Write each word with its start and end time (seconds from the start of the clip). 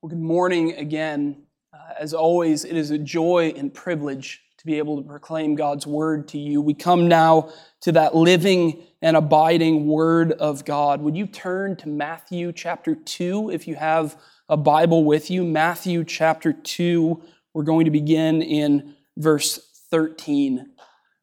Well, 0.00 0.10
good 0.10 0.20
morning 0.20 0.74
again. 0.74 1.42
Uh, 1.74 1.94
as 1.98 2.14
always, 2.14 2.64
it 2.64 2.76
is 2.76 2.92
a 2.92 2.98
joy 2.98 3.52
and 3.56 3.74
privilege 3.74 4.40
to 4.58 4.64
be 4.64 4.78
able 4.78 4.96
to 4.96 5.02
proclaim 5.02 5.56
God's 5.56 5.88
word 5.88 6.28
to 6.28 6.38
you. 6.38 6.60
We 6.60 6.72
come 6.72 7.08
now 7.08 7.50
to 7.80 7.90
that 7.90 8.14
living 8.14 8.80
and 9.02 9.16
abiding 9.16 9.88
word 9.88 10.30
of 10.30 10.64
God. 10.64 11.02
Would 11.02 11.16
you 11.16 11.26
turn 11.26 11.74
to 11.78 11.88
Matthew 11.88 12.52
chapter 12.52 12.94
2 12.94 13.50
if 13.50 13.66
you 13.66 13.74
have 13.74 14.16
a 14.48 14.56
Bible 14.56 15.02
with 15.02 15.32
you? 15.32 15.42
Matthew 15.42 16.04
chapter 16.04 16.52
2. 16.52 17.20
We're 17.52 17.64
going 17.64 17.86
to 17.86 17.90
begin 17.90 18.40
in 18.40 18.94
verse 19.16 19.58
13. 19.90 20.74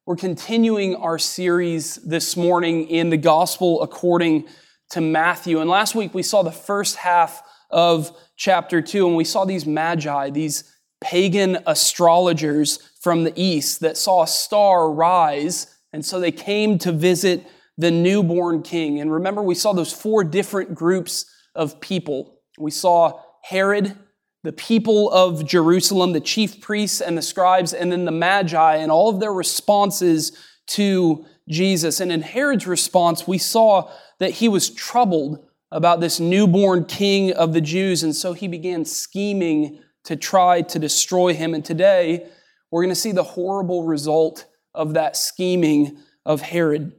We're 0.04 0.16
continuing 0.16 0.96
our 0.96 1.18
series 1.18 1.94
this 1.94 2.36
morning 2.36 2.88
in 2.88 3.08
the 3.08 3.16
gospel 3.16 3.80
according 3.80 4.48
to 4.90 5.00
Matthew. 5.00 5.60
And 5.60 5.70
last 5.70 5.94
week 5.94 6.12
we 6.12 6.22
saw 6.22 6.42
the 6.42 6.52
first 6.52 6.96
half 6.96 7.42
of 7.70 8.16
chapter 8.36 8.80
2, 8.80 9.06
and 9.06 9.16
we 9.16 9.24
saw 9.24 9.44
these 9.44 9.66
magi, 9.66 10.30
these 10.30 10.72
pagan 11.00 11.58
astrologers 11.66 12.78
from 13.00 13.24
the 13.24 13.32
east 13.36 13.80
that 13.80 13.96
saw 13.96 14.22
a 14.22 14.26
star 14.26 14.90
rise, 14.90 15.74
and 15.92 16.04
so 16.04 16.18
they 16.20 16.32
came 16.32 16.78
to 16.78 16.92
visit 16.92 17.46
the 17.78 17.90
newborn 17.90 18.62
king. 18.62 19.00
And 19.00 19.12
remember, 19.12 19.42
we 19.42 19.54
saw 19.54 19.72
those 19.72 19.92
four 19.92 20.24
different 20.24 20.74
groups 20.74 21.26
of 21.54 21.80
people. 21.80 22.40
We 22.58 22.70
saw 22.70 23.20
Herod, 23.42 23.96
the 24.42 24.52
people 24.52 25.10
of 25.10 25.46
Jerusalem, 25.46 26.12
the 26.12 26.20
chief 26.20 26.60
priests 26.60 27.00
and 27.00 27.16
the 27.16 27.22
scribes, 27.22 27.72
and 27.72 27.92
then 27.92 28.04
the 28.04 28.12
magi, 28.12 28.76
and 28.76 28.90
all 28.90 29.08
of 29.08 29.20
their 29.20 29.32
responses 29.32 30.32
to 30.68 31.26
Jesus. 31.48 32.00
And 32.00 32.10
in 32.10 32.22
Herod's 32.22 32.66
response, 32.66 33.28
we 33.28 33.38
saw 33.38 33.90
that 34.18 34.32
he 34.32 34.48
was 34.48 34.70
troubled 34.70 35.45
about 35.72 36.00
this 36.00 36.20
newborn 36.20 36.84
king 36.84 37.32
of 37.32 37.52
the 37.52 37.60
Jews, 37.60 38.02
and 38.02 38.14
so 38.14 38.32
he 38.32 38.48
began 38.48 38.84
scheming 38.84 39.80
to 40.04 40.16
try 40.16 40.62
to 40.62 40.78
destroy 40.78 41.34
him. 41.34 41.54
And 41.54 41.64
today, 41.64 42.26
we're 42.70 42.82
going 42.82 42.94
to 42.94 43.00
see 43.00 43.12
the 43.12 43.22
horrible 43.22 43.84
result 43.84 44.46
of 44.74 44.94
that 44.94 45.16
scheming 45.16 45.98
of 46.24 46.40
Herod. 46.40 46.92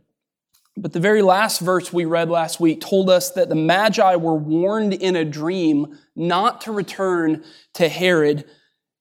But 0.76 0.94
the 0.94 1.00
very 1.00 1.22
last 1.22 1.60
verse 1.60 1.92
we 1.92 2.06
read 2.06 2.30
last 2.30 2.60
week 2.60 2.82
told 2.82 3.10
us 3.10 3.32
that 3.32 3.50
the 3.50 3.56
Magi 3.56 4.16
were 4.16 4.36
warned 4.36 4.94
in 4.94 5.16
a 5.16 5.26
dream 5.26 5.98
not 6.16 6.62
to 6.62 6.72
return 6.72 7.44
to 7.76 7.90
Herod 7.90 8.46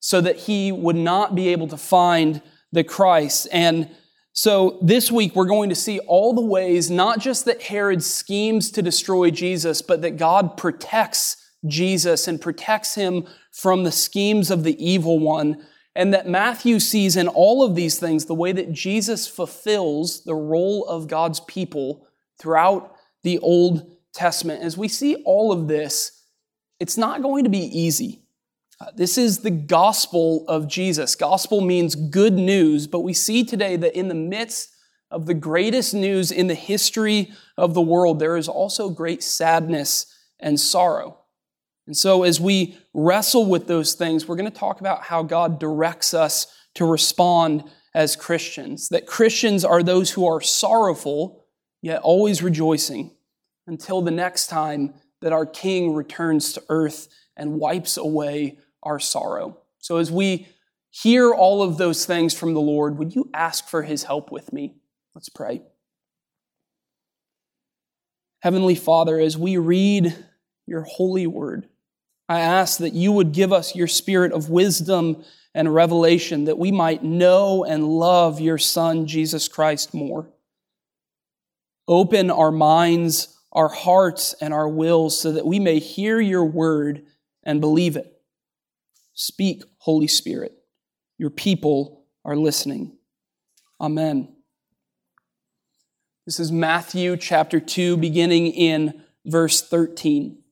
so 0.01 0.21
that 0.21 0.37
he 0.37 0.73
would 0.73 0.97
not 0.97 1.35
be 1.35 1.49
able 1.49 1.69
to 1.69 1.77
find 1.77 2.41
the 2.73 2.85
Christ. 2.85 3.49
And 3.53 3.91
so 4.39 4.79
this 4.83 5.11
week 5.11 5.35
we're 5.35 5.47
going 5.47 5.71
to 5.71 5.75
see 5.75 5.99
all 6.01 6.35
the 6.35 6.45
ways, 6.45 6.91
not 6.91 7.21
just 7.21 7.47
that 7.47 7.63
Herod 7.63 8.03
schemes 8.03 8.71
to 8.73 8.83
destroy 8.83 9.31
Jesus, 9.31 9.81
but 9.81 10.03
that 10.03 10.19
God 10.19 10.59
protects 10.59 11.39
Jesus 11.67 12.29
and 12.29 12.39
protects 12.39 12.97
him 12.97 13.27
from 13.51 13.85
the 13.85 13.91
schemes 13.91 14.51
of 14.51 14.63
the 14.63 14.77
evil 14.85 15.19
one. 15.19 15.65
And 15.95 16.13
that 16.13 16.29
Matthew 16.29 16.81
sees 16.81 17.17
in 17.17 17.29
all 17.29 17.63
of 17.63 17.75
these 17.75 17.99
things 17.99 18.27
the 18.27 18.35
way 18.35 18.53
that 18.53 18.73
Jesus 18.73 19.27
fulfills 19.27 20.23
the 20.25 20.35
role 20.35 20.85
of 20.85 21.09
God's 21.09 21.41
people 21.41 22.07
throughout 22.39 22.95
the 23.23 23.39
Old 23.39 23.91
Testament. 24.13 24.63
As 24.63 24.77
we 24.77 24.89
see 24.89 25.15
all 25.25 25.51
of 25.51 25.67
this, 25.67 26.25
it's 26.79 26.99
not 26.99 27.23
going 27.23 27.45
to 27.45 27.51
be 27.51 27.61
easy. 27.61 28.26
This 28.95 29.17
is 29.17 29.39
the 29.39 29.51
gospel 29.51 30.45
of 30.49 30.69
Jesus. 30.69 31.15
Gospel 31.15 31.61
means 31.61 31.95
good 31.95 32.35
news, 32.35 32.87
but 32.87 33.01
we 33.01 33.15
see 33.15 33.43
today 33.43 33.77
that 33.77 33.99
in 33.99 34.09
the 34.09 34.15
midst 34.15 34.71
of 35.11 35.27
the 35.27 35.35
greatest 35.35 35.95
news 35.95 36.31
in 36.31 36.47
the 36.47 36.55
history 36.55 37.33
of 37.57 37.73
the 37.73 37.81
world, 37.81 38.19
there 38.19 38.37
is 38.37 38.49
also 38.49 38.91
great 38.91 39.23
sadness 39.23 40.07
and 40.39 40.61
sorrow. 40.61 41.19
And 41.87 41.97
so, 41.97 42.23
as 42.23 42.41
we 42.41 42.77
wrestle 42.93 43.47
with 43.47 43.67
those 43.67 43.95
things, 43.95 44.27
we're 44.27 44.37
going 44.37 44.51
to 44.51 44.59
talk 44.59 44.81
about 44.81 45.05
how 45.05 45.23
God 45.23 45.59
directs 45.59 46.13
us 46.13 46.47
to 46.75 46.85
respond 46.85 47.65
as 47.95 48.17
Christians. 48.17 48.89
That 48.91 49.07
Christians 49.07 49.65
are 49.65 49.83
those 49.83 50.11
who 50.11 50.27
are 50.27 50.41
sorrowful, 50.41 51.47
yet 51.81 52.03
always 52.03 52.43
rejoicing 52.43 53.17
until 53.67 54.03
the 54.03 54.11
next 54.11 54.49
time 54.49 54.95
that 55.23 55.33
our 55.33 55.47
King 55.47 55.95
returns 55.95 56.53
to 56.55 56.63
earth 56.69 57.09
and 57.37 57.59
wipes 57.59 57.97
away 57.97 58.59
our 58.83 58.99
sorrow. 58.99 59.59
So 59.79 59.99
as 59.99 60.11
we 60.11 60.49
hear 60.91 61.33
all 61.33 61.63
of 61.63 61.79
those 61.79 62.07
things 62.07 62.35
from 62.35 62.55
the 62.55 62.61
Lord, 62.61 62.99
would 62.99 63.15
you 63.15 63.31
ask 63.35 63.69
for 63.69 63.83
his 63.83 64.05
help 64.05 64.33
with 64.33 64.53
me? 64.53 64.75
Let's 65.15 65.29
pray. 65.29 65.63
Heavenly 68.41 68.75
Father, 68.75 69.19
as 69.19 69.37
we 69.37 69.57
read 69.57 70.15
your 70.67 70.83
holy 70.83 71.27
word, 71.27 71.69
I 72.29 72.41
ask 72.41 72.79
that 72.79 72.93
you 72.93 73.13
would 73.13 73.33
give 73.33 73.53
us 73.53 73.75
your 73.75 73.87
spirit 73.87 74.33
of 74.33 74.51
wisdom 74.51 75.25
and 75.55 75.75
revelation 75.75 76.45
that 76.45 76.59
we 76.59 76.71
might 76.71 77.03
know 77.03 77.65
and 77.65 77.89
love 77.89 78.41
your 78.41 78.59
Son, 78.59 79.07
Jesus 79.07 79.49
Christ, 79.49 79.95
more. 79.95 80.29
Open 81.89 82.31
our 82.31 82.51
minds, 82.51 83.39
our 83.53 83.69
hearts, 83.69 84.35
and 84.41 84.53
our 84.53 84.69
wills 84.69 85.19
so 85.19 85.33
that 85.33 85.47
we 85.47 85.59
may 85.59 85.79
hear 85.79 86.21
your 86.21 86.45
word 86.45 87.07
and 87.43 87.61
believe 87.61 87.97
it. 87.97 88.16
Speak, 89.17 89.63
Holy 89.79 90.07
Spirit. 90.07 90.53
Your 91.17 91.31
people 91.31 92.05
are 92.23 92.37
listening. 92.37 92.99
Amen. 93.81 94.37
This 96.27 96.39
is 96.39 96.53
Matthew 96.53 97.17
chapter 97.17 97.59
2, 97.59 97.97
beginning 97.97 98.49
in 98.49 99.03
verse 99.25 99.67
13. 99.67 100.43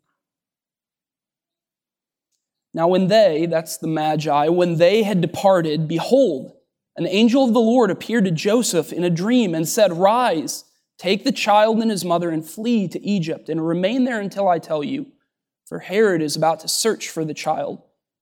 Now, 2.73 2.89
when 2.89 3.09
they, 3.09 3.45
that's 3.45 3.77
the 3.77 3.87
Magi, 3.87 4.49
when 4.49 4.79
they 4.79 5.03
had 5.03 5.21
departed, 5.21 5.87
behold, 5.87 6.57
an 6.97 7.07
angel 7.07 7.45
of 7.45 7.53
the 7.53 7.61
Lord 7.61 7.91
appeared 7.91 8.25
to 8.25 8.31
Joseph 8.31 8.95
in 8.95 9.05
a 9.05 9.11
dream 9.11 9.55
and 9.55 9.69
said, 9.69 9.93
Rise, 9.93 10.65
take 10.97 11.25
the 11.25 11.33
child 11.33 11.83
and 11.83 11.91
his 11.91 12.05
mother 12.05 12.31
and 12.31 12.45
flee 12.49 12.89
to 12.89 13.07
Egypt 13.07 13.51
and 13.51 13.67
remain 13.67 14.05
there 14.05 14.21
until 14.21 14.49
I 14.49 14.59
tell 14.59 14.83
you, 14.83 15.09
for 15.67 15.81
Herod 15.81 16.23
is 16.23 16.35
about 16.35 16.61
to 16.61 16.69
search 16.69 17.11
for 17.11 17.27
the 17.27 17.35
child 17.35 17.83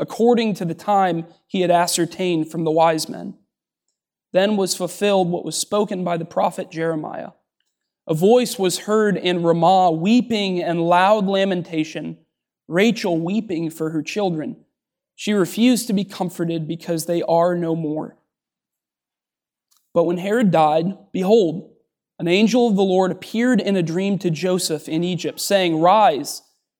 according 0.00 0.54
to 0.54 0.64
the 0.64 0.74
time 0.74 1.26
he 1.46 1.60
had 1.60 1.70
ascertained 1.70 2.50
from 2.50 2.64
the 2.64 2.70
wise 2.70 3.08
men. 3.08 3.34
Then 4.32 4.56
was 4.56 4.74
fulfilled 4.74 5.28
what 5.28 5.44
was 5.44 5.56
spoken 5.56 6.02
by 6.02 6.16
the 6.16 6.24
prophet 6.24 6.70
Jeremiah. 6.70 7.30
A 8.06 8.14
voice 8.14 8.58
was 8.58 8.78
heard 8.78 9.16
in 9.16 9.42
Ramah, 9.42 9.92
weeping 9.92 10.62
and 10.62 10.80
loud 10.80 11.26
lamentation, 11.26 12.16
Rachel 12.66 13.20
weeping 13.20 13.70
for 13.70 13.90
her 13.90 14.02
children. 14.02 14.56
She 15.16 15.34
refused 15.34 15.86
to 15.88 15.92
be 15.92 16.04
comforted 16.04 16.66
because 16.66 17.04
they 17.04 17.22
are 17.22 17.54
no 17.54 17.76
more. 17.76 18.16
But 19.92 20.04
when 20.04 20.18
Herod 20.18 20.50
died, 20.50 20.96
behold, 21.12 21.72
an 22.18 22.26
angel 22.26 22.68
of 22.68 22.76
the 22.76 22.82
Lord 22.82 23.10
appeared 23.10 23.60
in 23.60 23.76
a 23.76 23.82
dream 23.82 24.18
to 24.20 24.30
Joseph 24.30 24.88
in 24.88 25.04
Egypt, 25.04 25.40
saying, 25.40 25.78
Rise 25.78 26.42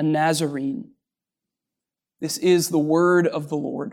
a 0.00 0.02
Nazarene. 0.02 0.92
This 2.22 2.38
is 2.38 2.70
the 2.70 2.78
word 2.78 3.26
of 3.26 3.50
the 3.50 3.56
Lord. 3.56 3.92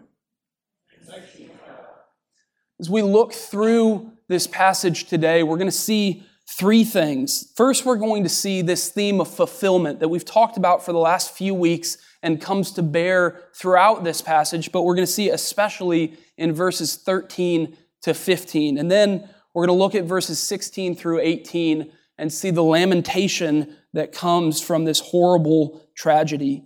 As 2.80 2.90
we 2.90 3.02
look 3.02 3.34
through 3.34 4.14
this 4.30 4.48
passage 4.48 5.08
today, 5.08 5.44
we're 5.44 5.58
going 5.58 5.68
to 5.68 5.72
see 5.72 6.24
three 6.50 6.86
things. 6.86 7.52
First, 7.58 7.86
we're 7.86 7.98
going 7.98 8.24
to 8.24 8.30
see 8.30 8.62
this 8.62 8.88
theme 8.88 9.20
of 9.20 9.28
fulfillment 9.28 10.00
that 10.00 10.08
we've 10.08 10.24
talked 10.24 10.56
about 10.56 10.86
for 10.86 10.94
the 10.94 10.98
last 10.98 11.32
few 11.32 11.54
weeks 11.54 11.98
and 12.24 12.40
comes 12.40 12.72
to 12.72 12.84
bear 12.84 13.42
throughout 13.54 14.06
this 14.06 14.22
passage, 14.22 14.72
but 14.72 14.84
we're 14.84 14.96
going 14.96 15.06
to 15.06 15.12
see 15.12 15.30
especially 15.30 16.16
in 16.38 16.54
verses 16.54 16.96
13 16.96 17.76
to 18.04 18.14
15. 18.14 18.78
And 18.78 18.90
then 18.90 19.30
we're 19.54 19.68
going 19.68 19.78
to 19.78 19.84
look 19.84 19.94
at 19.94 20.06
verses 20.06 20.40
16 20.40 20.96
through 20.96 21.20
18 21.20 21.92
and 22.18 22.32
see 22.32 22.52
the 22.52 22.64
lamentation 22.64 23.76
that 23.94 24.12
comes 24.12 24.62
from 24.62 24.86
this 24.86 25.00
horrible 25.00 25.88
tragedy. 25.96 26.64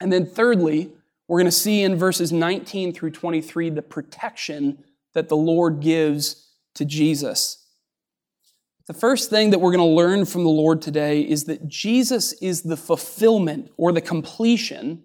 And 0.00 0.12
then, 0.12 0.26
thirdly, 0.26 0.92
we're 1.26 1.38
going 1.38 1.46
to 1.46 1.52
see 1.52 1.82
in 1.82 1.96
verses 1.96 2.32
19 2.32 2.92
through 2.92 3.10
23 3.10 3.70
the 3.70 3.82
protection 3.82 4.84
that 5.14 5.28
the 5.28 5.36
Lord 5.36 5.80
gives 5.80 6.50
to 6.74 6.84
Jesus. 6.84 7.66
The 8.86 8.94
first 8.94 9.28
thing 9.28 9.50
that 9.50 9.58
we're 9.58 9.72
going 9.72 9.86
to 9.86 9.94
learn 9.94 10.24
from 10.24 10.44
the 10.44 10.50
Lord 10.50 10.80
today 10.80 11.20
is 11.20 11.44
that 11.44 11.68
Jesus 11.68 12.32
is 12.34 12.62
the 12.62 12.76
fulfillment 12.76 13.70
or 13.76 13.92
the 13.92 14.00
completion 14.00 15.04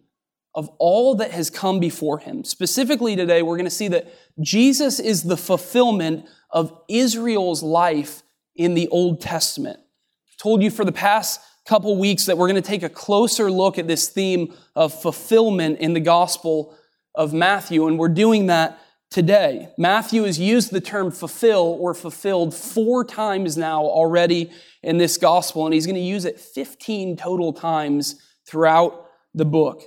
of 0.56 0.70
all 0.78 1.16
that 1.16 1.32
has 1.32 1.50
come 1.50 1.80
before 1.80 2.20
him. 2.20 2.46
Specifically 2.46 3.16
today, 3.16 3.42
we're 3.42 3.58
going 3.58 3.66
to 3.66 3.72
see 3.72 3.90
that 3.90 4.14
Jesus 4.40 5.00
is 5.00 5.24
the 5.24 5.36
fulfillment 5.36 6.26
of 6.50 6.80
Israel's 6.88 7.62
life 7.62 8.23
in 8.56 8.74
the 8.74 8.88
Old 8.90 9.22
Testament. 9.22 9.80
I've 9.80 10.38
told 10.38 10.62
you 10.62 10.70
for 10.70 10.86
the 10.86 10.92
past 10.92 11.42
couple 11.66 11.98
weeks 11.98 12.26
that 12.26 12.38
we're 12.38 12.48
going 12.48 12.62
to 12.62 12.68
take 12.68 12.84
a 12.84 12.90
closer 12.90 13.50
look 13.50 13.78
at 13.78 13.88
this 13.88 14.10
theme 14.10 14.54
of 14.76 14.94
fulfillment 15.02 15.80
in 15.80 15.94
the 15.94 16.00
Gospel 16.00 16.76
of 17.16 17.34
Matthew, 17.34 17.88
and 17.88 17.98
we're 17.98 18.10
doing 18.10 18.48
that 18.48 18.80
today. 19.10 19.70
Matthew 19.78 20.24
has 20.24 20.40
used 20.40 20.72
the 20.72 20.82
term 20.82 21.12
fulfill 21.12 21.78
or 21.80 21.94
fulfilled 21.94 22.54
four 22.54 23.06
times 23.06 23.56
now 23.56 23.84
already 23.84 24.52
in 24.82 24.98
this 24.98 25.18
Gospel, 25.18 25.66
and 25.66 25.74
he's 25.74 25.86
going 25.86 25.96
to 25.96 26.02
use 26.02 26.26
it 26.26 26.40
15 26.40 27.16
total 27.16 27.54
times 27.54 28.20
throughout 28.46 29.08
the 29.34 29.46
book. 29.46 29.84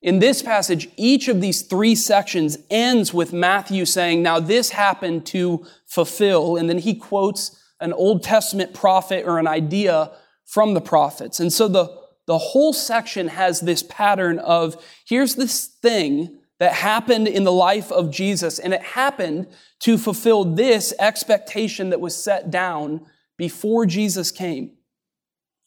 In 0.00 0.20
this 0.20 0.42
passage, 0.42 0.88
each 0.96 1.26
of 1.26 1.40
these 1.40 1.62
three 1.62 1.94
sections 1.94 2.56
ends 2.70 3.12
with 3.12 3.32
Matthew 3.32 3.84
saying, 3.84 4.22
Now 4.22 4.38
this 4.38 4.70
happened 4.70 5.26
to 5.26 5.66
fulfill. 5.86 6.56
And 6.56 6.68
then 6.68 6.78
he 6.78 6.94
quotes 6.94 7.57
an 7.80 7.92
Old 7.92 8.22
Testament 8.22 8.74
prophet 8.74 9.24
or 9.26 9.38
an 9.38 9.46
idea 9.46 10.10
from 10.44 10.74
the 10.74 10.80
prophets. 10.80 11.40
And 11.40 11.52
so 11.52 11.68
the, 11.68 11.94
the 12.26 12.38
whole 12.38 12.72
section 12.72 13.28
has 13.28 13.60
this 13.60 13.82
pattern 13.82 14.38
of 14.38 14.82
here's 15.06 15.34
this 15.34 15.66
thing 15.66 16.38
that 16.58 16.72
happened 16.72 17.28
in 17.28 17.44
the 17.44 17.52
life 17.52 17.92
of 17.92 18.10
Jesus, 18.10 18.58
and 18.58 18.74
it 18.74 18.82
happened 18.82 19.46
to 19.80 19.96
fulfill 19.96 20.44
this 20.44 20.92
expectation 20.98 21.90
that 21.90 22.00
was 22.00 22.16
set 22.16 22.50
down 22.50 23.06
before 23.36 23.86
Jesus 23.86 24.32
came. 24.32 24.72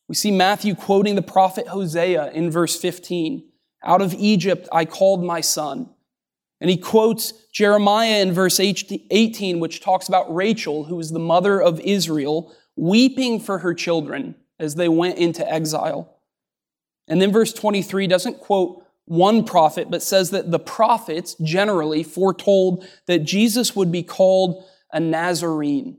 We 0.09 0.15
see 0.15 0.31
Matthew 0.31 0.75
quoting 0.75 1.15
the 1.15 1.21
prophet 1.21 1.67
Hosea 1.67 2.31
in 2.31 2.51
verse 2.51 2.77
15. 2.77 3.47
Out 3.83 4.01
of 4.01 4.13
Egypt 4.15 4.67
I 4.71 4.83
called 4.83 5.23
my 5.23 5.39
son. 5.39 5.89
And 6.61 6.69
he 6.69 6.77
quotes 6.77 7.33
Jeremiah 7.51 8.21
in 8.21 8.33
verse 8.33 8.59
18, 8.59 9.59
which 9.59 9.81
talks 9.81 10.07
about 10.07 10.33
Rachel, 10.33 10.83
who 10.83 10.95
was 10.95 11.09
the 11.09 11.19
mother 11.19 11.59
of 11.59 11.79
Israel, 11.79 12.55
weeping 12.75 13.39
for 13.39 13.57
her 13.57 13.73
children 13.73 14.35
as 14.59 14.75
they 14.75 14.87
went 14.87 15.17
into 15.17 15.51
exile. 15.51 16.19
And 17.07 17.19
then 17.19 17.31
verse 17.31 17.51
23 17.51 18.05
doesn't 18.05 18.39
quote 18.39 18.85
one 19.05 19.43
prophet, 19.43 19.89
but 19.89 20.03
says 20.03 20.29
that 20.29 20.51
the 20.51 20.59
prophets 20.59 21.35
generally 21.41 22.03
foretold 22.03 22.87
that 23.07 23.19
Jesus 23.19 23.75
would 23.75 23.91
be 23.91 24.03
called 24.03 24.63
a 24.93 24.99
Nazarene. 24.99 25.97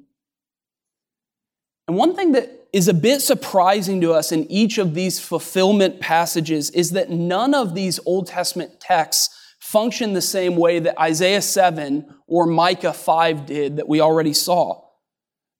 And 1.88 1.96
one 1.96 2.14
thing 2.14 2.32
that 2.32 2.68
is 2.72 2.86
a 2.86 2.94
bit 2.94 3.20
surprising 3.20 4.00
to 4.00 4.12
us 4.12 4.30
in 4.30 4.50
each 4.50 4.78
of 4.78 4.94
these 4.94 5.18
fulfillment 5.18 6.00
passages 6.00 6.70
is 6.70 6.92
that 6.92 7.10
none 7.10 7.52
of 7.52 7.74
these 7.74 7.98
Old 8.06 8.28
Testament 8.28 8.80
texts 8.80 9.36
function 9.72 10.12
the 10.12 10.20
same 10.20 10.54
way 10.56 10.78
that 10.78 11.00
Isaiah 11.00 11.40
7 11.40 12.04
or 12.26 12.44
Micah 12.44 12.92
5 12.92 13.46
did 13.46 13.76
that 13.76 13.88
we 13.88 14.02
already 14.02 14.34
saw. 14.34 14.84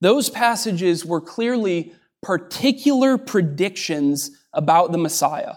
Those 0.02 0.28
passages 0.28 1.06
were 1.06 1.22
clearly 1.22 1.94
particular 2.20 3.16
predictions 3.16 4.30
about 4.52 4.92
the 4.92 4.98
Messiah. 4.98 5.54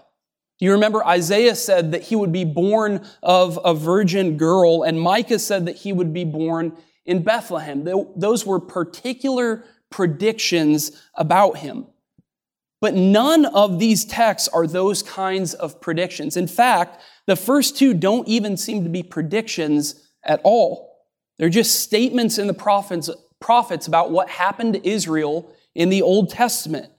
Do 0.57 0.66
you 0.66 0.72
remember 0.72 1.06
Isaiah 1.06 1.56
said 1.56 1.92
that 1.92 2.04
he 2.04 2.16
would 2.16 2.31
be 2.31 2.46
born 2.46 3.06
of 3.22 3.60
a 3.66 3.74
virgin 3.74 4.38
girl, 4.38 4.84
and 4.84 5.02
Micah 5.02 5.40
said 5.40 5.66
that 5.66 5.75
he 5.75 5.92
would 5.92 6.13
be 6.13 6.24
born 6.24 6.78
in 7.06 7.24
Bethlehem? 7.24 7.84
Those 8.16 8.46
were 8.46 8.62
particular 8.62 9.66
predictions 9.90 11.04
about 11.16 11.57
him. 11.57 11.88
But 12.85 12.93
none 12.93 13.45
of 13.45 13.79
these 13.79 14.05
texts 14.05 14.47
are 14.49 14.67
those 14.67 15.01
kinds 15.01 15.55
of 15.55 15.81
predictions. 15.81 16.37
In 16.37 16.45
fact, 16.45 17.01
the 17.25 17.35
first 17.35 17.75
two 17.75 17.95
don't 17.95 18.27
even 18.27 18.57
seem 18.57 18.83
to 18.83 18.91
be 18.91 19.01
predictions 19.01 20.07
at 20.23 20.39
all. 20.43 20.95
They're 21.39 21.49
just 21.49 21.79
statements 21.79 22.37
in 22.37 22.45
the 22.45 22.53
prophets, 22.53 23.09
prophets 23.39 23.87
about 23.87 24.11
what 24.11 24.29
happened 24.29 24.75
to 24.75 24.87
Israel 24.87 25.51
in 25.73 25.89
the 25.89 26.03
Old 26.03 26.29
Testament. 26.29 26.91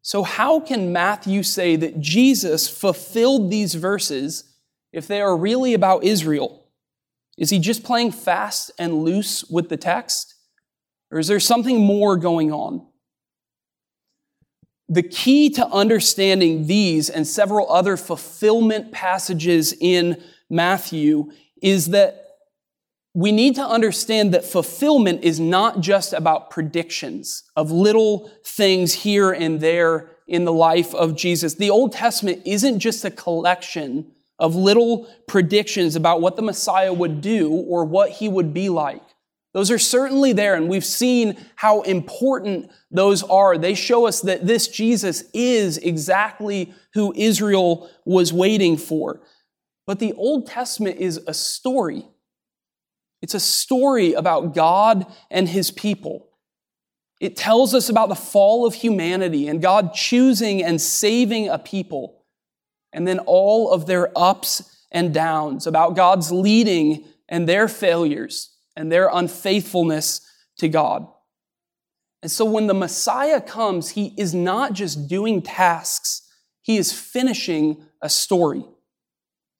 So, 0.00 0.22
how 0.22 0.60
can 0.60 0.92
Matthew 0.92 1.42
say 1.42 1.74
that 1.74 2.00
Jesus 2.00 2.68
fulfilled 2.68 3.50
these 3.50 3.74
verses 3.74 4.44
if 4.92 5.08
they 5.08 5.20
are 5.20 5.36
really 5.36 5.74
about 5.74 6.04
Israel? 6.04 6.68
Is 7.36 7.50
he 7.50 7.58
just 7.58 7.82
playing 7.82 8.12
fast 8.12 8.70
and 8.78 9.02
loose 9.02 9.42
with 9.50 9.70
the 9.70 9.76
text? 9.76 10.36
Or 11.10 11.18
is 11.18 11.26
there 11.26 11.40
something 11.40 11.80
more 11.80 12.16
going 12.16 12.52
on? 12.52 12.86
The 14.90 15.04
key 15.04 15.50
to 15.50 15.66
understanding 15.68 16.66
these 16.66 17.08
and 17.08 17.24
several 17.24 17.72
other 17.72 17.96
fulfillment 17.96 18.90
passages 18.90 19.72
in 19.80 20.20
Matthew 20.50 21.30
is 21.62 21.86
that 21.90 22.26
we 23.14 23.30
need 23.30 23.54
to 23.54 23.64
understand 23.64 24.34
that 24.34 24.44
fulfillment 24.44 25.22
is 25.22 25.38
not 25.38 25.80
just 25.80 26.12
about 26.12 26.50
predictions 26.50 27.44
of 27.54 27.70
little 27.70 28.30
things 28.44 28.92
here 28.92 29.30
and 29.30 29.60
there 29.60 30.10
in 30.26 30.44
the 30.44 30.52
life 30.52 30.92
of 30.94 31.16
Jesus. 31.16 31.54
The 31.54 31.70
Old 31.70 31.92
Testament 31.92 32.42
isn't 32.44 32.80
just 32.80 33.04
a 33.04 33.10
collection 33.12 34.10
of 34.40 34.56
little 34.56 35.08
predictions 35.28 35.94
about 35.94 36.20
what 36.20 36.34
the 36.34 36.42
Messiah 36.42 36.92
would 36.92 37.20
do 37.20 37.50
or 37.52 37.84
what 37.84 38.10
he 38.10 38.28
would 38.28 38.52
be 38.52 38.68
like. 38.68 39.02
Those 39.52 39.70
are 39.72 39.78
certainly 39.78 40.32
there, 40.32 40.54
and 40.54 40.68
we've 40.68 40.84
seen 40.84 41.36
how 41.56 41.82
important 41.82 42.70
those 42.90 43.24
are. 43.24 43.58
They 43.58 43.74
show 43.74 44.06
us 44.06 44.20
that 44.20 44.46
this 44.46 44.68
Jesus 44.68 45.24
is 45.34 45.76
exactly 45.78 46.72
who 46.94 47.12
Israel 47.16 47.90
was 48.04 48.32
waiting 48.32 48.76
for. 48.76 49.20
But 49.86 49.98
the 49.98 50.12
Old 50.12 50.46
Testament 50.46 50.98
is 50.98 51.18
a 51.26 51.34
story. 51.34 52.06
It's 53.22 53.34
a 53.34 53.40
story 53.40 54.12
about 54.12 54.54
God 54.54 55.04
and 55.30 55.48
his 55.48 55.72
people. 55.72 56.28
It 57.20 57.36
tells 57.36 57.74
us 57.74 57.88
about 57.88 58.08
the 58.08 58.14
fall 58.14 58.66
of 58.66 58.74
humanity 58.74 59.48
and 59.48 59.60
God 59.60 59.94
choosing 59.94 60.62
and 60.62 60.80
saving 60.80 61.48
a 61.48 61.58
people, 61.58 62.22
and 62.92 63.06
then 63.06 63.18
all 63.18 63.72
of 63.72 63.86
their 63.86 64.16
ups 64.16 64.86
and 64.92 65.12
downs, 65.12 65.66
about 65.66 65.96
God's 65.96 66.30
leading 66.30 67.04
and 67.28 67.48
their 67.48 67.66
failures 67.66 68.49
and 68.76 68.90
their 68.90 69.08
unfaithfulness 69.12 70.20
to 70.58 70.68
God. 70.68 71.06
And 72.22 72.30
so 72.30 72.44
when 72.44 72.66
the 72.66 72.74
Messiah 72.74 73.40
comes, 73.40 73.90
he 73.90 74.14
is 74.16 74.34
not 74.34 74.72
just 74.72 75.08
doing 75.08 75.42
tasks, 75.42 76.22
he 76.62 76.76
is 76.76 76.92
finishing 76.92 77.82
a 78.02 78.08
story. 78.08 78.64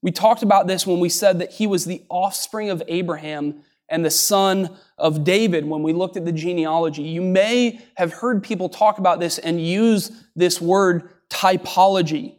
We 0.03 0.11
talked 0.11 0.43
about 0.43 0.67
this 0.67 0.87
when 0.87 1.01
we 1.01 1.09
said 1.09 1.39
that 1.41 1.53
he 1.53 1.67
was 1.67 1.85
the 1.85 2.05
offspring 2.09 2.71
of 2.71 2.83
Abraham 2.89 3.63
and 3.89 4.05
the 4.05 4.11
son 4.11 4.77
of 4.97 5.25
David 5.25 5.67
when 5.67 5.83
we 5.83 5.93
looked 5.93 6.17
at 6.17 6.25
the 6.25 6.33
genealogy. 6.33 7.03
You 7.03 7.21
may 7.21 7.81
have 7.97 8.13
heard 8.13 8.43
people 8.43 8.69
talk 8.69 8.99
about 8.99 9.21
this 9.21 9.39
and 9.39 9.61
use 9.61 10.11
this 10.37 10.61
word 10.61 11.11
typology. 11.29 12.37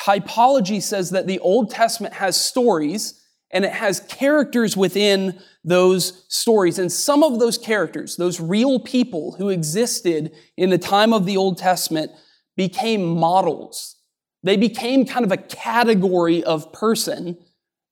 Typology 0.00 0.82
says 0.82 1.10
that 1.10 1.26
the 1.26 1.38
Old 1.38 1.70
Testament 1.70 2.14
has 2.14 2.38
stories 2.38 3.23
and 3.54 3.64
it 3.64 3.72
has 3.72 4.00
characters 4.00 4.76
within 4.76 5.40
those 5.62 6.26
stories. 6.28 6.78
And 6.78 6.90
some 6.90 7.22
of 7.22 7.38
those 7.38 7.56
characters, 7.56 8.16
those 8.16 8.40
real 8.40 8.80
people 8.80 9.36
who 9.38 9.48
existed 9.48 10.32
in 10.56 10.70
the 10.70 10.78
time 10.78 11.12
of 11.12 11.24
the 11.24 11.36
Old 11.36 11.56
Testament, 11.56 12.10
became 12.56 13.06
models. 13.06 13.96
They 14.42 14.56
became 14.56 15.06
kind 15.06 15.24
of 15.24 15.32
a 15.32 15.36
category 15.36 16.42
of 16.42 16.72
person 16.72 17.38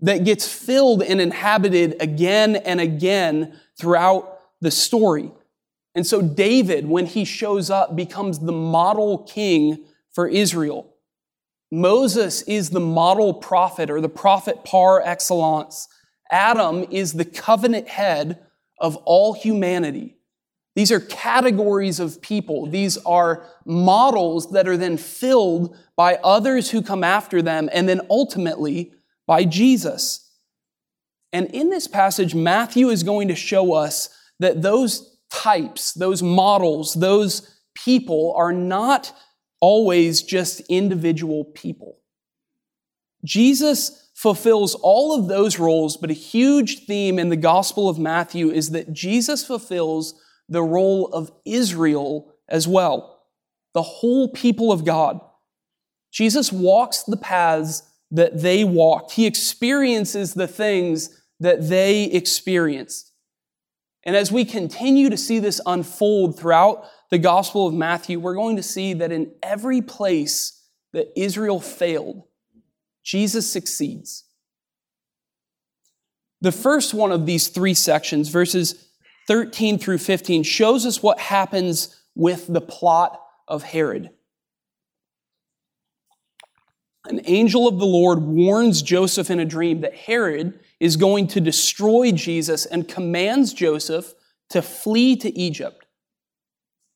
that 0.01 0.25
gets 0.25 0.47
filled 0.47 1.01
and 1.01 1.21
inhabited 1.21 1.97
again 2.01 2.57
and 2.57 2.81
again 2.81 3.59
throughout 3.81 4.41
the 4.61 4.71
story. 4.71 5.31
And 5.95 6.05
so 6.05 6.21
David, 6.21 6.87
when 6.87 7.07
he 7.07 7.25
shows 7.25 7.71
up, 7.71 7.95
becomes 7.95 8.41
the 8.41 8.53
model 8.53 9.19
king 9.19 9.87
for 10.11 10.27
Israel. 10.27 10.92
Moses 11.73 12.43
is 12.43 12.69
the 12.69 12.81
model 12.81 13.33
prophet 13.33 13.89
or 13.89 14.03
the 14.03 14.09
prophet 14.09 14.63
par 14.63 15.01
excellence. 15.03 15.89
Adam 16.31 16.85
is 16.91 17.15
the 17.15 17.25
covenant 17.25 17.89
head 17.89 18.41
of 18.79 18.97
all 19.07 19.33
humanity. 19.33 20.19
These 20.77 20.93
are 20.93 21.01
categories 21.01 21.99
of 21.99 22.21
people. 22.21 22.67
These 22.67 22.99
are 22.99 23.47
models 23.65 24.51
that 24.53 24.69
are 24.69 24.77
then 24.77 24.99
filled 24.99 25.75
by 25.97 26.17
others 26.17 26.71
who 26.71 26.83
come 26.83 27.03
after 27.03 27.41
them 27.41 27.71
and 27.73 27.89
then 27.89 28.03
ultimately 28.11 28.93
by 29.27 29.45
Jesus. 29.45 30.31
And 31.33 31.47
in 31.55 31.71
this 31.71 31.89
passage, 31.89 32.35
Matthew 32.35 32.91
is 32.91 33.03
going 33.03 33.29
to 33.29 33.35
show 33.35 33.73
us 33.73 34.11
that 34.41 34.61
those 34.61 35.17
types, 35.31 35.95
those 35.95 36.23
models, 36.23 36.93
those 36.93 37.59
people 37.75 38.35
are 38.37 38.53
not 38.53 39.15
always 39.63 40.23
just 40.23 40.61
individual 40.69 41.45
people. 41.45 41.97
Jesus 43.25 44.11
fulfills 44.15 44.75
all 44.75 45.19
of 45.19 45.29
those 45.29 45.59
roles, 45.59 45.97
but 45.97 46.11
a 46.11 46.15
huge 46.15 46.85
theme 46.85 47.19
in 47.19 47.29
the 47.29 47.37
Gospel 47.37 47.89
of 47.89 47.99
Matthew 47.99 48.51
is 48.51 48.71
that 48.71 48.93
Jesus 48.93 49.47
fulfills 49.47 50.21
the 50.49 50.63
role 50.63 51.07
of 51.07 51.31
Israel 51.45 52.35
as 52.49 52.67
well, 52.67 53.23
the 53.73 53.83
whole 53.83 54.29
people 54.29 54.73
of 54.73 54.85
God. 54.85 55.21
Jesus 56.11 56.53
walks 56.53 57.05
the 57.05 57.17
paths 57.17 57.85
that 58.11 58.43
they 58.43 58.65
walked. 58.65 59.13
He 59.13 59.27
experiences 59.27 60.35
the 60.35 60.49
things 60.49 61.23
that 61.41 61.69
they 61.69 62.05
experienced. 62.05 63.13
And 64.05 64.17
as 64.17 64.33
we 64.33 64.45
continue 64.45 65.09
to 65.09 65.17
see 65.17 65.39
this 65.39 65.61
unfold 65.65 66.39
throughout 66.39 66.85
the 67.13 67.19
Gospel 67.19 67.67
of 67.67 67.75
Matthew, 67.75 68.19
we're 68.19 68.35
going 68.35 68.57
to 68.57 68.63
see 68.63 68.95
that 68.95 69.13
in 69.13 69.33
every 69.43 69.83
place 69.83 70.65
that 70.95 71.13
Israel 71.15 71.61
failed, 71.61 72.23
Jesus 73.05 73.49
succeeds. 73.53 74.25
The 76.41 76.53
first 76.53 76.95
one 76.95 77.13
of 77.13 77.27
these 77.27 77.49
three 77.49 77.75
sections, 77.75 78.31
verses 78.31 78.89
13 79.29 79.79
through 79.79 79.99
15, 79.99 80.43
shows 80.43 80.87
us 80.87 81.03
what 81.03 81.21
happens 81.21 82.03
with 82.15 82.47
the 82.47 82.63
plot 82.63 83.21
of 83.47 83.63
Herod. 83.63 84.09
An 87.05 87.21
angel 87.27 87.69
of 87.69 87.79
the 87.79 87.85
Lord 87.85 88.23
warns 88.23 88.81
Joseph 88.81 89.31
in 89.31 89.39
a 89.39 89.45
dream 89.45 89.83
that 89.83 89.95
Herod 89.95 90.59
is 90.81 90.97
going 90.97 91.27
to 91.29 91.43
destroy 91.43 92.11
Jesus 92.13 92.65
and 92.65 92.89
commands 92.89 93.53
Joseph 93.53 94.15
to 94.49 94.63
flee 94.63 95.15
to 95.17 95.39
Egypt. 95.39 95.82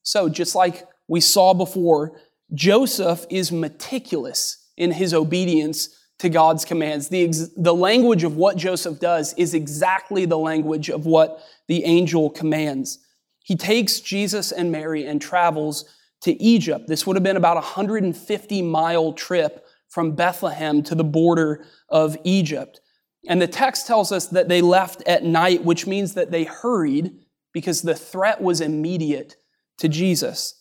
So, 0.06 0.28
just 0.28 0.54
like 0.54 0.86
we 1.08 1.20
saw 1.20 1.52
before, 1.52 2.20
Joseph 2.54 3.26
is 3.28 3.50
meticulous 3.50 4.68
in 4.76 4.92
his 4.92 5.12
obedience 5.12 5.88
to 6.20 6.28
God's 6.28 6.64
commands. 6.64 7.08
The, 7.08 7.25
ex- 7.25 7.50
the 7.56 7.75
language 7.75 8.22
of 8.22 8.36
what 8.36 8.56
Joseph 8.56 9.00
does 9.00 9.34
is 9.34 9.52
exactly 9.52 10.25
the 10.25 10.38
language 10.38 10.90
of 10.90 11.06
what 11.06 11.40
the 11.66 11.84
angel 11.84 12.30
commands. 12.30 13.00
He 13.42 13.56
takes 13.56 13.98
Jesus 13.98 14.52
and 14.52 14.70
Mary 14.70 15.04
and 15.04 15.20
travels 15.20 15.84
to 16.20 16.40
Egypt. 16.40 16.86
This 16.86 17.04
would 17.04 17.16
have 17.16 17.25
been 17.25 17.36
about 17.36 17.56
a 17.56 17.66
150 17.75 18.62
mile 18.62 19.12
trip 19.12 19.66
from 19.88 20.14
Bethlehem 20.14 20.84
to 20.84 20.94
the 20.94 21.02
border 21.02 21.64
of 21.88 22.16
Egypt. 22.22 22.80
And 23.26 23.42
the 23.42 23.48
text 23.48 23.88
tells 23.88 24.12
us 24.12 24.28
that 24.28 24.48
they 24.48 24.60
left 24.60 25.02
at 25.08 25.25
night, 25.25 25.64
which 25.64 25.84
means 25.84 26.14
that 26.14 26.30
they 26.30 26.44
hurried 26.44 27.12
because 27.52 27.82
the 27.82 27.96
threat 27.96 28.40
was 28.40 28.60
immediate 28.60 29.34
to 29.78 29.88
Jesus. 29.88 30.54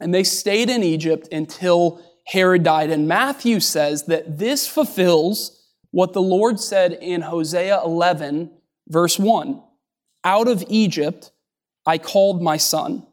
And 0.00 0.12
they 0.12 0.24
stayed 0.24 0.70
in 0.70 0.82
Egypt 0.82 1.28
until 1.32 2.02
Herod 2.26 2.62
died. 2.62 2.90
And 2.90 3.06
Matthew 3.06 3.60
says 3.60 4.04
that 4.04 4.38
this 4.38 4.66
fulfills 4.66 5.62
what 5.90 6.12
the 6.12 6.22
Lord 6.22 6.58
said 6.58 6.92
in 6.92 7.22
Hosea 7.22 7.80
11, 7.84 8.50
verse 8.88 9.18
1 9.18 9.62
Out 10.24 10.48
of 10.48 10.64
Egypt 10.68 11.30
I 11.86 11.98
called 11.98 12.42
my 12.42 12.56
son. 12.56 13.06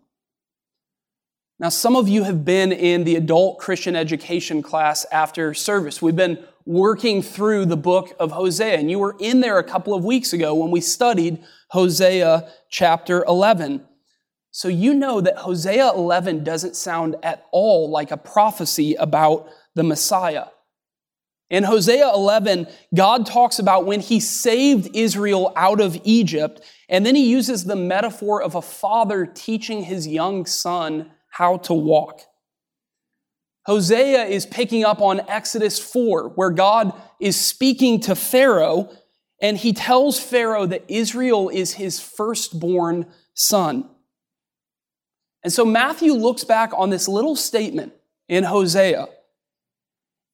Now, 1.60 1.70
some 1.70 1.96
of 1.96 2.10
you 2.10 2.24
have 2.24 2.44
been 2.44 2.72
in 2.72 3.04
the 3.04 3.16
adult 3.16 3.60
Christian 3.60 3.96
education 3.96 4.64
class 4.64 5.06
after 5.12 5.54
service. 5.54 6.02
We've 6.02 6.16
been 6.16 6.44
working 6.66 7.22
through 7.22 7.66
the 7.66 7.78
book 7.78 8.16
of 8.20 8.32
Hosea, 8.32 8.80
and 8.80 8.90
you 8.90 8.98
were 8.98 9.16
in 9.20 9.42
there 9.42 9.60
a 9.60 9.64
couple 9.64 9.94
of 9.94 10.04
weeks 10.04 10.34
ago 10.34 10.56
when 10.56 10.72
we 10.72 10.82
studied 10.82 11.44
Hosea 11.70 12.50
chapter 12.70 13.24
11. 13.26 13.86
So 14.52 14.68
you 14.68 14.94
know 14.94 15.22
that 15.22 15.38
Hosea 15.38 15.94
11 15.94 16.44
doesn't 16.44 16.76
sound 16.76 17.16
at 17.24 17.46
all 17.52 17.90
like 17.90 18.12
a 18.12 18.18
prophecy 18.18 18.96
about 18.96 19.50
the 19.76 19.84
Messiah. 19.84 20.48
In 21.50 21.64
Hosea 21.64 22.14
11, 22.14 22.68
God 22.94 23.26
talks 23.26 23.60
about 23.60 23.86
when 23.86 24.00
he 24.00 24.20
saved 24.20 24.96
Israel 24.96 25.52
out 25.56 25.82
of 25.82 26.00
Egypt, 26.04 26.62
and 26.88 27.06
then 27.06 27.16
he 27.16 27.30
uses 27.30 27.66
the 27.66 27.76
metaphor 27.76 28.42
of 28.42 28.56
a 28.56 28.62
father 28.62 29.26
teaching 29.26 29.84
his 29.84 30.08
young 30.08 30.46
son 30.46 31.12
how 31.30 31.58
to 31.58 31.74
walk. 31.74 32.22
Hosea 33.66 34.24
is 34.26 34.46
picking 34.46 34.84
up 34.84 35.02
on 35.02 35.22
Exodus 35.30 35.78
4, 35.78 36.30
where 36.30 36.52
God 36.52 36.94
is 37.20 37.40
speaking 37.40 38.00
to 38.02 38.16
Pharaoh, 38.16 38.90
and 39.42 39.58
he 39.58 39.74
tells 39.74 40.20
Pharaoh 40.20 40.66
that 40.66 40.86
Israel 40.88 41.50
is 41.50 41.74
his 41.74 42.00
firstborn 42.00 43.08
son. 43.34 43.90
And 45.44 45.52
so 45.52 45.66
Matthew 45.66 46.14
looks 46.14 46.44
back 46.44 46.72
on 46.76 46.90
this 46.90 47.08
little 47.08 47.36
statement 47.36 47.94
in 48.28 48.44
Hosea, 48.44 49.08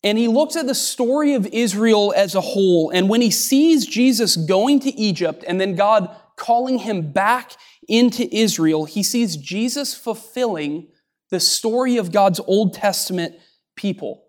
and 0.04 0.18
he 0.18 0.28
looks 0.28 0.56
at 0.56 0.68
the 0.68 0.76
story 0.76 1.34
of 1.34 1.48
Israel 1.48 2.14
as 2.16 2.36
a 2.36 2.42
whole. 2.42 2.92
And 2.92 3.10
when 3.10 3.22
he 3.22 3.32
sees 3.32 3.86
Jesus 3.86 4.36
going 4.36 4.80
to 4.82 4.94
Egypt 5.00 5.44
and 5.48 5.60
then 5.60 5.76
God 5.76 6.16
calling 6.36 6.80
him 6.80 7.12
back 7.12 7.54
into 7.88 8.34
Israel, 8.34 8.86
he 8.86 9.02
sees 9.02 9.38
Jesus 9.38 9.96
fulfilling 9.96 10.88
the 11.30 11.40
story 11.40 11.98
of 11.98 12.12
God's 12.12 12.40
Old 12.42 12.74
Testament 12.74 13.36
people. 13.76 14.24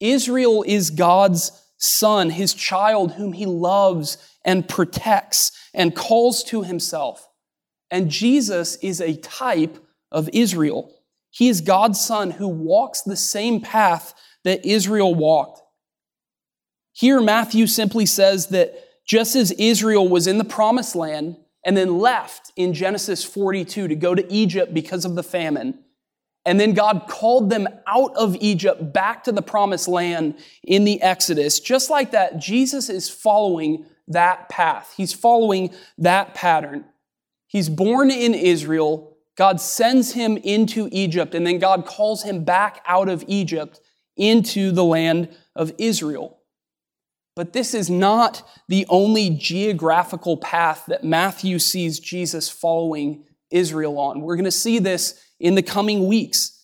Israel 0.00 0.64
is 0.66 0.90
God's 0.90 1.52
son, 1.78 2.30
his 2.30 2.52
child, 2.52 3.12
whom 3.12 3.32
he 3.32 3.46
loves 3.46 4.18
and 4.44 4.68
protects 4.68 5.52
and 5.72 5.94
calls 5.94 6.42
to 6.44 6.62
himself. 6.62 7.26
And 7.90 8.10
Jesus 8.10 8.76
is 8.76 9.00
a 9.00 9.16
type 9.16 9.78
of 10.10 10.28
Israel. 10.32 10.92
He 11.30 11.48
is 11.48 11.60
God's 11.60 12.00
son 12.00 12.32
who 12.32 12.48
walks 12.48 13.02
the 13.02 13.16
same 13.16 13.60
path 13.60 14.14
that 14.44 14.64
Israel 14.64 15.14
walked. 15.14 15.60
Here, 16.92 17.20
Matthew 17.20 17.66
simply 17.66 18.06
says 18.06 18.48
that 18.48 18.74
just 19.04 19.34
as 19.34 19.50
Israel 19.52 20.08
was 20.08 20.26
in 20.26 20.38
the 20.38 20.44
promised 20.44 20.94
land 20.94 21.36
and 21.66 21.76
then 21.76 21.98
left 21.98 22.52
in 22.56 22.72
Genesis 22.72 23.24
42 23.24 23.88
to 23.88 23.94
go 23.96 24.14
to 24.14 24.32
Egypt 24.32 24.72
because 24.72 25.04
of 25.04 25.16
the 25.16 25.22
famine, 25.22 25.78
and 26.46 26.60
then 26.60 26.74
God 26.74 27.06
called 27.08 27.50
them 27.50 27.66
out 27.86 28.14
of 28.16 28.36
Egypt 28.36 28.92
back 28.92 29.24
to 29.24 29.32
the 29.32 29.42
promised 29.42 29.88
land 29.88 30.36
in 30.62 30.84
the 30.84 31.00
Exodus, 31.02 31.58
just 31.58 31.90
like 31.90 32.12
that, 32.12 32.38
Jesus 32.38 32.88
is 32.90 33.08
following 33.08 33.86
that 34.08 34.48
path. 34.50 34.92
He's 34.96 35.14
following 35.14 35.70
that 35.98 36.34
pattern. 36.34 36.84
He's 37.54 37.68
born 37.68 38.10
in 38.10 38.34
Israel. 38.34 39.16
God 39.36 39.60
sends 39.60 40.14
him 40.14 40.36
into 40.38 40.88
Egypt, 40.90 41.36
and 41.36 41.46
then 41.46 41.60
God 41.60 41.86
calls 41.86 42.24
him 42.24 42.42
back 42.42 42.82
out 42.84 43.08
of 43.08 43.22
Egypt 43.28 43.80
into 44.16 44.72
the 44.72 44.82
land 44.82 45.28
of 45.54 45.72
Israel. 45.78 46.40
But 47.36 47.52
this 47.52 47.72
is 47.72 47.88
not 47.88 48.42
the 48.66 48.84
only 48.88 49.30
geographical 49.30 50.36
path 50.36 50.82
that 50.88 51.04
Matthew 51.04 51.60
sees 51.60 52.00
Jesus 52.00 52.48
following 52.48 53.22
Israel 53.52 54.00
on. 54.00 54.22
We're 54.22 54.34
going 54.34 54.46
to 54.46 54.50
see 54.50 54.80
this 54.80 55.24
in 55.38 55.54
the 55.54 55.62
coming 55.62 56.08
weeks. 56.08 56.60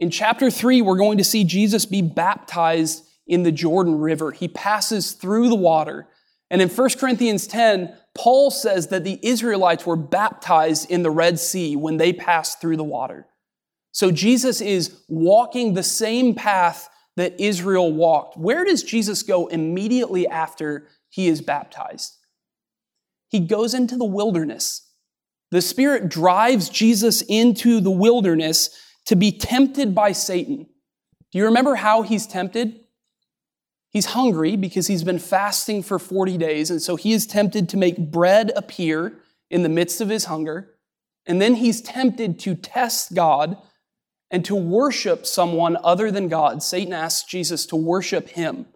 In 0.00 0.10
chapter 0.10 0.50
3, 0.50 0.82
we're 0.82 0.98
going 0.98 1.18
to 1.18 1.24
see 1.24 1.44
Jesus 1.44 1.86
be 1.86 2.02
baptized 2.02 3.04
in 3.28 3.44
the 3.44 3.52
Jordan 3.52 4.00
River. 4.00 4.32
He 4.32 4.48
passes 4.48 5.12
through 5.12 5.48
the 5.48 5.54
water. 5.54 6.08
And 6.54 6.62
in 6.62 6.68
1 6.68 6.90
Corinthians 7.00 7.48
10, 7.48 7.92
Paul 8.14 8.48
says 8.48 8.86
that 8.86 9.02
the 9.02 9.18
Israelites 9.24 9.84
were 9.84 9.96
baptized 9.96 10.88
in 10.88 11.02
the 11.02 11.10
Red 11.10 11.40
Sea 11.40 11.74
when 11.74 11.96
they 11.96 12.12
passed 12.12 12.60
through 12.60 12.76
the 12.76 12.84
water. 12.84 13.26
So 13.90 14.12
Jesus 14.12 14.60
is 14.60 15.00
walking 15.08 15.74
the 15.74 15.82
same 15.82 16.32
path 16.32 16.88
that 17.16 17.40
Israel 17.40 17.92
walked. 17.92 18.36
Where 18.36 18.64
does 18.64 18.84
Jesus 18.84 19.24
go 19.24 19.48
immediately 19.48 20.28
after 20.28 20.86
he 21.08 21.26
is 21.26 21.42
baptized? 21.42 22.16
He 23.30 23.40
goes 23.40 23.74
into 23.74 23.96
the 23.96 24.04
wilderness. 24.04 24.88
The 25.50 25.60
Spirit 25.60 26.08
drives 26.08 26.68
Jesus 26.68 27.20
into 27.22 27.80
the 27.80 27.90
wilderness 27.90 28.70
to 29.06 29.16
be 29.16 29.32
tempted 29.32 29.92
by 29.92 30.12
Satan. 30.12 30.68
Do 31.32 31.38
you 31.38 31.46
remember 31.46 31.74
how 31.74 32.02
he's 32.02 32.28
tempted? 32.28 32.83
He's 33.94 34.06
hungry 34.06 34.56
because 34.56 34.88
he's 34.88 35.04
been 35.04 35.20
fasting 35.20 35.84
for 35.84 36.00
40 36.00 36.36
days, 36.36 36.68
and 36.68 36.82
so 36.82 36.96
he 36.96 37.12
is 37.12 37.28
tempted 37.28 37.68
to 37.68 37.76
make 37.76 38.10
bread 38.10 38.50
appear 38.56 39.12
in 39.50 39.62
the 39.62 39.68
midst 39.68 40.00
of 40.00 40.08
his 40.08 40.24
hunger. 40.24 40.74
And 41.26 41.40
then 41.40 41.54
he's 41.54 41.80
tempted 41.80 42.40
to 42.40 42.56
test 42.56 43.14
God 43.14 43.56
and 44.32 44.44
to 44.46 44.56
worship 44.56 45.24
someone 45.24 45.78
other 45.84 46.10
than 46.10 46.26
God. 46.26 46.60
Satan 46.60 46.92
asks 46.92 47.22
Jesus 47.30 47.66
to 47.66 47.76
worship 47.76 48.30
him. 48.30 48.66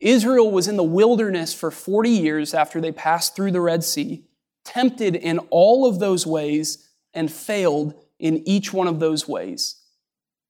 Israel 0.00 0.50
was 0.50 0.66
in 0.66 0.76
the 0.76 0.82
wilderness 0.82 1.54
for 1.54 1.70
40 1.70 2.10
years 2.10 2.54
after 2.54 2.80
they 2.80 2.90
passed 2.90 3.36
through 3.36 3.52
the 3.52 3.60
Red 3.60 3.84
Sea, 3.84 4.24
tempted 4.64 5.14
in 5.14 5.38
all 5.50 5.86
of 5.86 6.00
those 6.00 6.26
ways 6.26 6.88
and 7.14 7.30
failed 7.30 7.94
in 8.18 8.42
each 8.48 8.72
one 8.72 8.88
of 8.88 8.98
those 8.98 9.28
ways. 9.28 9.76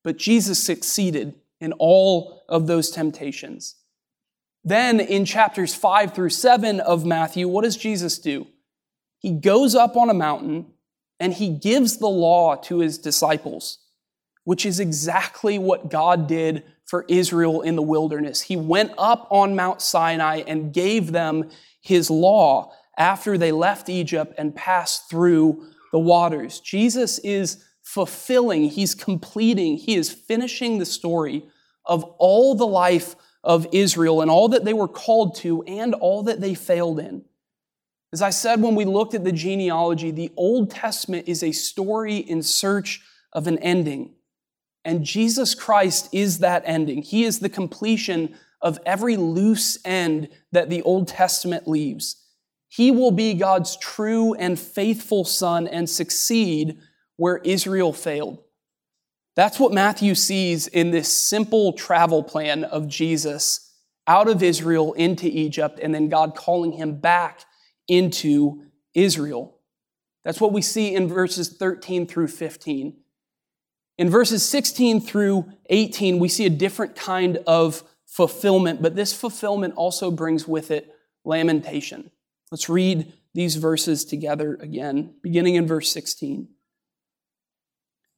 But 0.02 0.16
Jesus 0.16 0.62
succeeded 0.62 1.34
in 1.60 1.72
all 1.72 2.42
of 2.48 2.66
those 2.66 2.90
temptations. 2.90 3.76
Then 4.64 5.00
in 5.00 5.24
chapters 5.24 5.74
5 5.74 6.14
through 6.14 6.30
7 6.30 6.80
of 6.80 7.04
Matthew, 7.04 7.48
what 7.48 7.64
does 7.64 7.76
Jesus 7.76 8.18
do? 8.18 8.46
He 9.18 9.32
goes 9.32 9.74
up 9.74 9.96
on 9.96 10.10
a 10.10 10.14
mountain 10.14 10.66
and 11.18 11.32
he 11.32 11.48
gives 11.48 11.96
the 11.96 12.08
law 12.08 12.56
to 12.56 12.78
his 12.78 12.98
disciples, 12.98 13.78
which 14.44 14.64
is 14.64 14.78
exactly 14.78 15.58
what 15.58 15.90
God 15.90 16.26
did 16.26 16.64
for 16.84 17.04
Israel 17.08 17.62
in 17.62 17.76
the 17.76 17.82
wilderness. 17.82 18.42
He 18.42 18.56
went 18.56 18.92
up 18.96 19.26
on 19.30 19.56
Mount 19.56 19.82
Sinai 19.82 20.42
and 20.46 20.72
gave 20.72 21.12
them 21.12 21.50
his 21.80 22.10
law 22.10 22.72
after 22.96 23.36
they 23.38 23.52
left 23.52 23.88
Egypt 23.88 24.34
and 24.38 24.54
passed 24.54 25.08
through 25.10 25.66
the 25.92 25.98
waters. 25.98 26.60
Jesus 26.60 27.18
is 27.20 27.64
fulfilling, 27.88 28.64
he's 28.64 28.95
completing, 28.95 29.78
he 29.78 29.95
is 29.95 30.12
finishing 30.12 30.76
the 30.76 30.85
story 30.85 31.42
of 31.87 32.04
all 32.18 32.54
the 32.54 32.66
life 32.66 33.16
of 33.42 33.66
Israel 33.73 34.21
and 34.21 34.30
all 34.30 34.47
that 34.47 34.66
they 34.66 34.75
were 34.75 34.87
called 34.87 35.35
to 35.35 35.62
and 35.62 35.95
all 35.95 36.23
that 36.23 36.38
they 36.38 36.52
failed 36.52 37.00
in. 37.00 37.25
As 38.12 38.21
I 38.21 38.28
said 38.28 38.61
when 38.61 38.75
we 38.75 38.85
looked 38.85 39.14
at 39.14 39.25
the 39.25 39.33
genealogy, 39.33 40.11
the 40.11 40.30
Old 40.37 40.71
Testament 40.71 41.28
is 41.28 41.42
a 41.42 41.50
story 41.50 42.16
in 42.16 42.42
search 42.42 43.00
of 43.33 43.47
an 43.47 43.57
ending. 43.61 44.16
And 44.85 45.02
Jesus 45.02 45.54
Christ 45.54 46.11
is 46.12 46.40
that 46.40 46.64
ending. 46.66 47.00
He 47.00 47.25
is 47.25 47.38
the 47.38 47.49
completion 47.49 48.35
of 48.61 48.78
every 48.85 49.16
loose 49.16 49.78
end 49.87 50.28
that 50.52 50.68
the 50.68 50.83
Old 50.83 51.09
Testament 51.09 51.66
leaves. 51.66 52.23
He 52.68 52.90
will 52.90 53.12
be 53.12 53.33
God's 53.33 53.78
true 53.78 54.35
and 54.35 54.61
faithful 54.61 55.25
son 55.25 55.66
and 55.66 55.88
succeed 55.88 56.78
where 57.18 57.38
Israel 57.38 57.92
failed. 57.92 58.38
That's 59.37 59.60
what 59.60 59.72
Matthew 59.72 60.14
sees 60.14 60.66
in 60.66 60.90
this 60.90 61.12
simple 61.12 61.75
travel 61.75 62.22
plan 62.22 62.64
of 62.64 62.88
Jesus 62.88 63.75
out 64.06 64.28
of 64.28 64.42
Israel 64.42 64.94
into 64.94 65.26
Egypt 65.26 65.78
and 65.82 65.94
then 65.94 66.08
God 66.08 66.34
calling 66.34 66.72
him 66.72 66.98
back 66.98 67.42
into 67.87 68.62
Israel. 68.94 69.58
That's 70.25 70.40
what 70.40 70.52
we 70.52 70.62
see 70.62 70.94
in 70.94 71.08
verses 71.08 71.50
13 71.50 72.06
through 72.06 72.28
15. 72.28 72.96
In 73.98 74.10
verses 74.10 74.48
16 74.48 75.00
through 75.00 75.50
18, 75.70 76.18
we 76.18 76.28
see 76.28 76.46
a 76.46 76.50
different 76.50 76.96
kind 76.96 77.38
of 77.46 77.82
fulfillment, 78.06 78.80
but 78.80 78.94
this 78.94 79.12
fulfillment 79.12 79.75
also 79.75 80.10
brings 80.10 80.46
with 80.46 80.70
it 80.70 80.94
lamentation. 81.25 82.10
Let's 82.50 82.68
read 82.68 83.12
these 83.34 83.56
verses 83.56 84.04
together 84.04 84.56
again, 84.60 85.14
beginning 85.22 85.56
in 85.56 85.66
verse 85.66 85.92
16. 85.92 86.48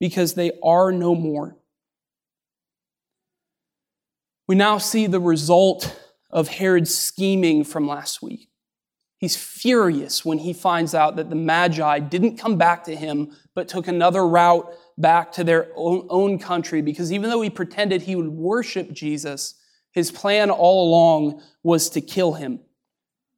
because 0.00 0.34
they 0.34 0.52
are 0.62 0.92
no 0.92 1.14
more. 1.14 1.56
We 4.46 4.54
now 4.54 4.78
see 4.78 5.06
the 5.06 5.20
result 5.20 5.98
of 6.30 6.48
Herod's 6.48 6.94
scheming 6.94 7.64
from 7.64 7.86
last 7.86 8.20
week. 8.22 8.50
He's 9.18 9.36
furious 9.36 10.24
when 10.24 10.38
he 10.38 10.52
finds 10.52 10.94
out 10.94 11.16
that 11.16 11.30
the 11.30 11.36
Magi 11.36 12.00
didn't 12.00 12.36
come 12.36 12.58
back 12.58 12.84
to 12.84 12.94
him, 12.94 13.34
but 13.54 13.68
took 13.68 13.88
another 13.88 14.26
route 14.26 14.70
back 14.98 15.32
to 15.32 15.44
their 15.44 15.68
own 15.76 16.38
country 16.38 16.82
because 16.82 17.12
even 17.12 17.30
though 17.30 17.40
he 17.40 17.48
pretended 17.48 18.02
he 18.02 18.16
would 18.16 18.28
worship 18.28 18.92
Jesus, 18.92 19.54
his 19.92 20.10
plan 20.10 20.50
all 20.50 20.88
along 20.88 21.40
was 21.62 21.88
to 21.90 22.00
kill 22.00 22.34
him. 22.34 22.60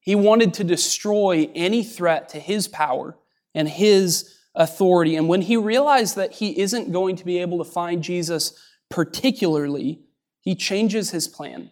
He 0.00 0.14
wanted 0.14 0.54
to 0.54 0.64
destroy 0.64 1.50
any 1.54 1.84
threat 1.84 2.30
to 2.30 2.40
his 2.40 2.66
power 2.66 3.16
and 3.54 3.68
his 3.68 4.35
authority. 4.56 5.14
And 5.14 5.28
when 5.28 5.42
he 5.42 5.56
realized 5.56 6.16
that 6.16 6.32
he 6.32 6.58
isn't 6.58 6.92
going 6.92 7.16
to 7.16 7.24
be 7.24 7.38
able 7.38 7.58
to 7.58 7.70
find 7.70 8.02
Jesus 8.02 8.58
particularly, 8.90 10.00
he 10.40 10.54
changes 10.54 11.10
his 11.10 11.28
plan. 11.28 11.70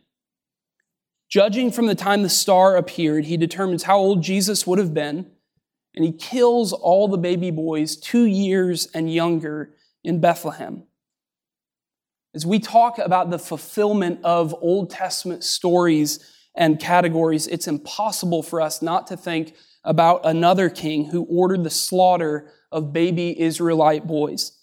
Judging 1.28 1.72
from 1.72 1.86
the 1.86 1.94
time 1.94 2.22
the 2.22 2.28
star 2.28 2.76
appeared, 2.76 3.24
he 3.24 3.36
determines 3.36 3.84
how 3.84 3.98
old 3.98 4.22
Jesus 4.22 4.66
would 4.66 4.78
have 4.78 4.94
been, 4.94 5.30
and 5.94 6.04
he 6.04 6.12
kills 6.12 6.72
all 6.72 7.08
the 7.08 7.18
baby 7.18 7.50
boys 7.50 7.96
two 7.96 8.26
years 8.26 8.86
and 8.94 9.12
younger 9.12 9.74
in 10.04 10.20
Bethlehem. 10.20 10.84
As 12.34 12.44
we 12.44 12.58
talk 12.58 12.98
about 12.98 13.30
the 13.30 13.38
fulfillment 13.38 14.20
of 14.24 14.54
Old 14.60 14.90
Testament 14.90 15.44
stories 15.44 16.18
and 16.54 16.80
categories, 16.80 17.46
it's 17.46 17.68
impossible 17.68 18.42
for 18.42 18.60
us 18.60 18.82
not 18.82 19.06
to 19.06 19.16
think 19.16 19.54
about 19.84 20.20
another 20.24 20.68
king 20.68 21.06
who 21.06 21.24
ordered 21.24 21.62
the 21.62 21.70
slaughter 21.70 22.50
of 22.74 22.92
baby 22.92 23.40
Israelite 23.40 24.06
boys. 24.06 24.58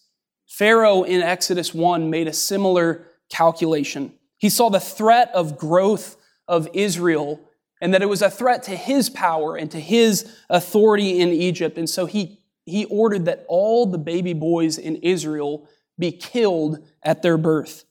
Pharaoh 0.46 1.04
in 1.04 1.22
Exodus 1.22 1.74
1 1.74 2.10
made 2.10 2.28
a 2.28 2.34
similar 2.34 3.08
calculation. 3.30 4.14
He 4.38 4.50
saw 4.50 4.70
the 4.70 4.82
threat 4.82 5.32
of 5.34 5.58
growth 5.58 6.18
of 6.48 6.68
Israel 6.74 7.40
and 7.80 7.94
that 7.94 8.02
it 8.02 8.10
was 8.10 8.22
a 8.22 8.30
threat 8.30 8.64
to 8.64 8.76
his 8.76 9.10
power 9.10 9.56
and 9.56 9.72
to 9.72 9.80
his 9.80 10.30
authority 10.50 11.20
in 11.22 11.30
Egypt. 11.30 11.78
And 11.78 11.90
so 11.90 12.06
he, 12.06 12.40
he 12.66 12.84
ordered 12.86 13.26
that 13.26 13.46
all 13.48 13.86
the 13.86 13.98
baby 13.98 14.34
boys 14.34 14.78
in 14.78 14.98
Israel 14.98 15.68
be 15.98 16.12
killed 16.12 16.86
at 17.02 17.22
their 17.22 17.38
birth. 17.38 17.86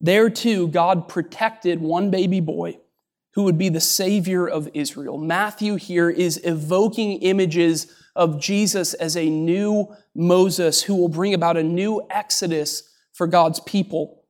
There 0.00 0.28
too, 0.28 0.68
God 0.68 1.08
protected 1.08 1.80
one 1.80 2.10
baby 2.10 2.40
boy 2.40 2.78
who 3.34 3.44
would 3.44 3.58
be 3.58 3.68
the 3.68 3.80
Savior 3.80 4.48
of 4.48 4.68
Israel. 4.74 5.18
Matthew 5.18 5.76
here 5.76 6.10
is 6.10 6.40
evoking 6.42 7.22
images 7.22 7.92
of 8.18 8.40
Jesus 8.40 8.92
as 8.94 9.16
a 9.16 9.30
new 9.30 9.94
Moses 10.14 10.82
who 10.82 10.96
will 10.96 11.08
bring 11.08 11.32
about 11.32 11.56
a 11.56 11.62
new 11.62 12.02
exodus 12.10 12.82
for 13.12 13.28
God's 13.28 13.60
people. 13.60 14.24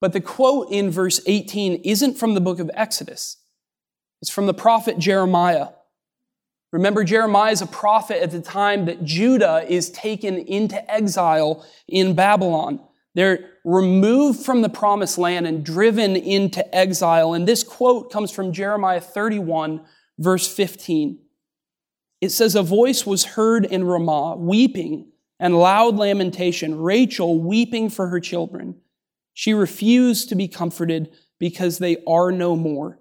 But 0.00 0.12
the 0.12 0.20
quote 0.20 0.68
in 0.70 0.90
verse 0.90 1.20
18 1.26 1.82
isn't 1.84 2.18
from 2.18 2.34
the 2.34 2.40
book 2.40 2.58
of 2.58 2.70
Exodus. 2.74 3.36
It's 4.20 4.30
from 4.30 4.46
the 4.46 4.54
prophet 4.54 4.98
Jeremiah. 4.98 5.68
Remember, 6.72 7.04
Jeremiah 7.04 7.52
is 7.52 7.62
a 7.62 7.66
prophet 7.66 8.20
at 8.20 8.32
the 8.32 8.40
time 8.40 8.86
that 8.86 9.04
Judah 9.04 9.64
is 9.68 9.90
taken 9.90 10.38
into 10.38 10.90
exile 10.92 11.64
in 11.86 12.14
Babylon. 12.16 12.80
They're 13.14 13.50
removed 13.64 14.44
from 14.44 14.62
the 14.62 14.68
promised 14.68 15.18
land 15.18 15.46
and 15.46 15.64
driven 15.64 16.16
into 16.16 16.74
exile. 16.74 17.34
And 17.34 17.46
this 17.46 17.62
quote 17.62 18.10
comes 18.10 18.32
from 18.32 18.52
Jeremiah 18.52 19.00
31, 19.00 19.84
verse 20.18 20.52
15. 20.52 21.20
It 22.22 22.30
says, 22.30 22.54
A 22.54 22.62
voice 22.62 23.04
was 23.04 23.24
heard 23.24 23.66
in 23.66 23.82
Ramah, 23.82 24.36
weeping 24.36 25.10
and 25.40 25.58
loud 25.58 25.96
lamentation, 25.96 26.80
Rachel 26.80 27.40
weeping 27.40 27.90
for 27.90 28.06
her 28.06 28.20
children. 28.20 28.76
She 29.34 29.52
refused 29.52 30.28
to 30.28 30.36
be 30.36 30.46
comforted 30.46 31.12
because 31.40 31.78
they 31.78 31.96
are 32.06 32.30
no 32.30 32.54
more. 32.54 33.00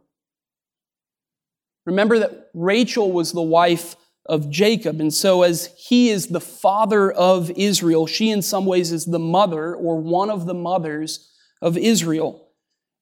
Remember 1.85 2.17
that 2.17 2.49
Rachel 2.55 3.11
was 3.11 3.31
the 3.31 3.43
wife 3.43 3.95
of 4.25 4.49
Jacob, 4.49 4.99
and 4.99 5.13
so 5.13 5.43
as 5.43 5.69
he 5.77 6.09
is 6.09 6.27
the 6.27 6.41
father 6.41 7.11
of 7.11 7.51
Israel, 7.51 8.07
she 8.07 8.31
in 8.31 8.41
some 8.41 8.65
ways 8.65 8.91
is 8.91 9.05
the 9.05 9.19
mother 9.19 9.75
or 9.75 9.99
one 9.99 10.31
of 10.31 10.47
the 10.47 10.55
mothers 10.55 11.31
of 11.61 11.77
Israel. 11.77 12.49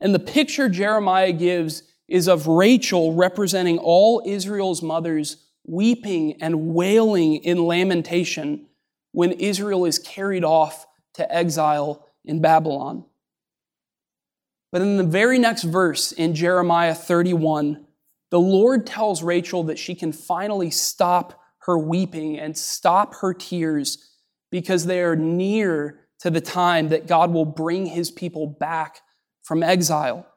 And 0.01 0.13
the 0.13 0.19
picture 0.19 0.67
Jeremiah 0.67 1.31
gives 1.31 1.83
is 2.09 2.27
of 2.27 2.47
Rachel 2.47 3.13
representing 3.13 3.77
all 3.77 4.21
Israel's 4.25 4.81
mothers 4.81 5.45
weeping 5.69 6.41
and 6.41 6.73
wailing 6.73 7.35
in 7.35 7.63
lamentation 7.63 8.65
when 9.11 9.31
Israel 9.33 9.85
is 9.85 9.99
carried 9.99 10.43
off 10.43 10.87
to 11.13 11.33
exile 11.35 12.07
in 12.25 12.41
Babylon. 12.41 13.05
But 14.71 14.81
in 14.81 14.97
the 14.97 15.03
very 15.03 15.39
next 15.39 15.63
verse 15.63 16.11
in 16.11 16.35
Jeremiah 16.35 16.95
31, 16.95 17.85
the 18.31 18.39
Lord 18.39 18.85
tells 18.85 19.23
Rachel 19.23 19.63
that 19.65 19.79
she 19.79 19.95
can 19.95 20.11
finally 20.11 20.69
stop 20.69 21.39
her 21.59 21.77
weeping 21.77 22.39
and 22.39 22.57
stop 22.57 23.15
her 23.15 23.33
tears 23.33 24.11
because 24.51 24.85
they 24.85 25.01
are 25.01 25.15
near 25.15 26.07
to 26.19 26.29
the 26.29 26.41
time 26.41 26.89
that 26.89 27.07
God 27.07 27.31
will 27.31 27.45
bring 27.45 27.85
his 27.85 28.11
people 28.11 28.47
back 28.47 28.99
from 29.43 29.63
exile. 29.63 30.27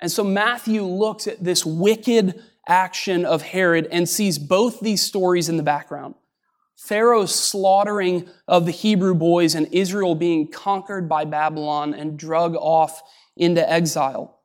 And 0.00 0.10
so 0.10 0.22
Matthew 0.22 0.82
looks 0.82 1.26
at 1.26 1.42
this 1.42 1.64
wicked 1.64 2.42
action 2.68 3.24
of 3.24 3.42
Herod 3.42 3.88
and 3.90 4.08
sees 4.08 4.38
both 4.38 4.80
these 4.80 5.02
stories 5.02 5.48
in 5.48 5.56
the 5.56 5.62
background. 5.62 6.14
Pharaoh's 6.76 7.34
slaughtering 7.34 8.28
of 8.48 8.66
the 8.66 8.72
Hebrew 8.72 9.14
boys 9.14 9.54
and 9.54 9.68
Israel 9.72 10.14
being 10.14 10.50
conquered 10.50 11.08
by 11.08 11.24
Babylon 11.24 11.94
and 11.94 12.18
drug 12.18 12.56
off 12.56 13.02
into 13.36 13.68
exile. 13.70 14.40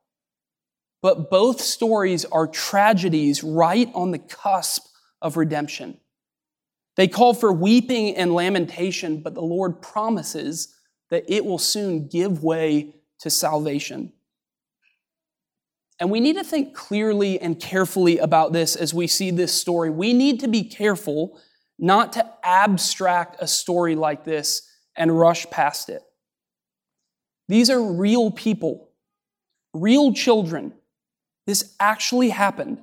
But 1.02 1.30
both 1.30 1.60
stories 1.60 2.24
are 2.26 2.46
tragedies 2.46 3.42
right 3.42 3.90
on 3.94 4.10
the 4.10 4.18
cusp 4.18 4.86
of 5.20 5.36
redemption. 5.36 5.98
They 6.96 7.08
call 7.08 7.34
for 7.34 7.52
weeping 7.52 8.16
and 8.16 8.34
lamentation, 8.34 9.22
but 9.22 9.34
the 9.34 9.40
Lord 9.40 9.80
promises 9.80 10.74
that 11.08 11.24
it 11.28 11.44
will 11.44 11.58
soon 11.58 12.08
give 12.08 12.42
way 12.42 12.94
to 13.20 13.30
salvation. 13.30 14.12
And 16.00 16.10
we 16.10 16.18
need 16.18 16.36
to 16.36 16.44
think 16.44 16.74
clearly 16.74 17.38
and 17.38 17.60
carefully 17.60 18.18
about 18.18 18.54
this 18.54 18.74
as 18.74 18.94
we 18.94 19.06
see 19.06 19.30
this 19.30 19.52
story. 19.52 19.90
We 19.90 20.14
need 20.14 20.40
to 20.40 20.48
be 20.48 20.64
careful 20.64 21.38
not 21.78 22.14
to 22.14 22.26
abstract 22.42 23.36
a 23.40 23.46
story 23.46 23.94
like 23.94 24.24
this 24.24 24.66
and 24.96 25.18
rush 25.18 25.48
past 25.50 25.90
it. 25.90 26.02
These 27.48 27.68
are 27.68 27.82
real 27.82 28.30
people, 28.30 28.90
real 29.74 30.14
children. 30.14 30.72
This 31.46 31.74
actually 31.78 32.30
happened. 32.30 32.80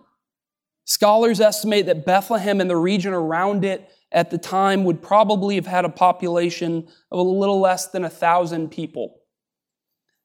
Scholars 0.86 1.42
estimate 1.42 1.88
that 1.88 2.06
Bethlehem 2.06 2.62
and 2.62 2.70
the 2.70 2.78
region 2.78 3.14
around 3.14 3.66
it 3.66 3.90
at 4.12 4.30
the 4.30 4.38
time 4.38 4.84
would 4.84 5.02
probably 5.02 5.56
have 5.56 5.68
had 5.68 5.86
a 5.86 5.90
population 5.90 6.88
of 7.12 7.20
a 7.20 7.22
little 7.22 7.60
less 7.60 7.88
than 7.88 8.06
a 8.06 8.10
thousand 8.10 8.70
people. 8.70 9.17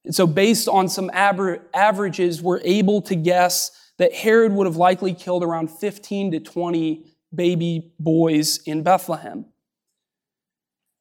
And 0.04 0.14
so, 0.14 0.26
based 0.26 0.68
on 0.68 0.88
some 0.88 1.10
averages, 1.14 2.42
we're 2.42 2.60
able 2.64 3.02
to 3.02 3.14
guess 3.14 3.70
that 3.98 4.12
Herod 4.12 4.52
would 4.52 4.66
have 4.66 4.76
likely 4.76 5.14
killed 5.14 5.44
around 5.44 5.70
15 5.70 6.32
to 6.32 6.40
20 6.40 7.06
baby 7.34 7.92
boys 8.00 8.58
in 8.64 8.82
Bethlehem. 8.82 9.46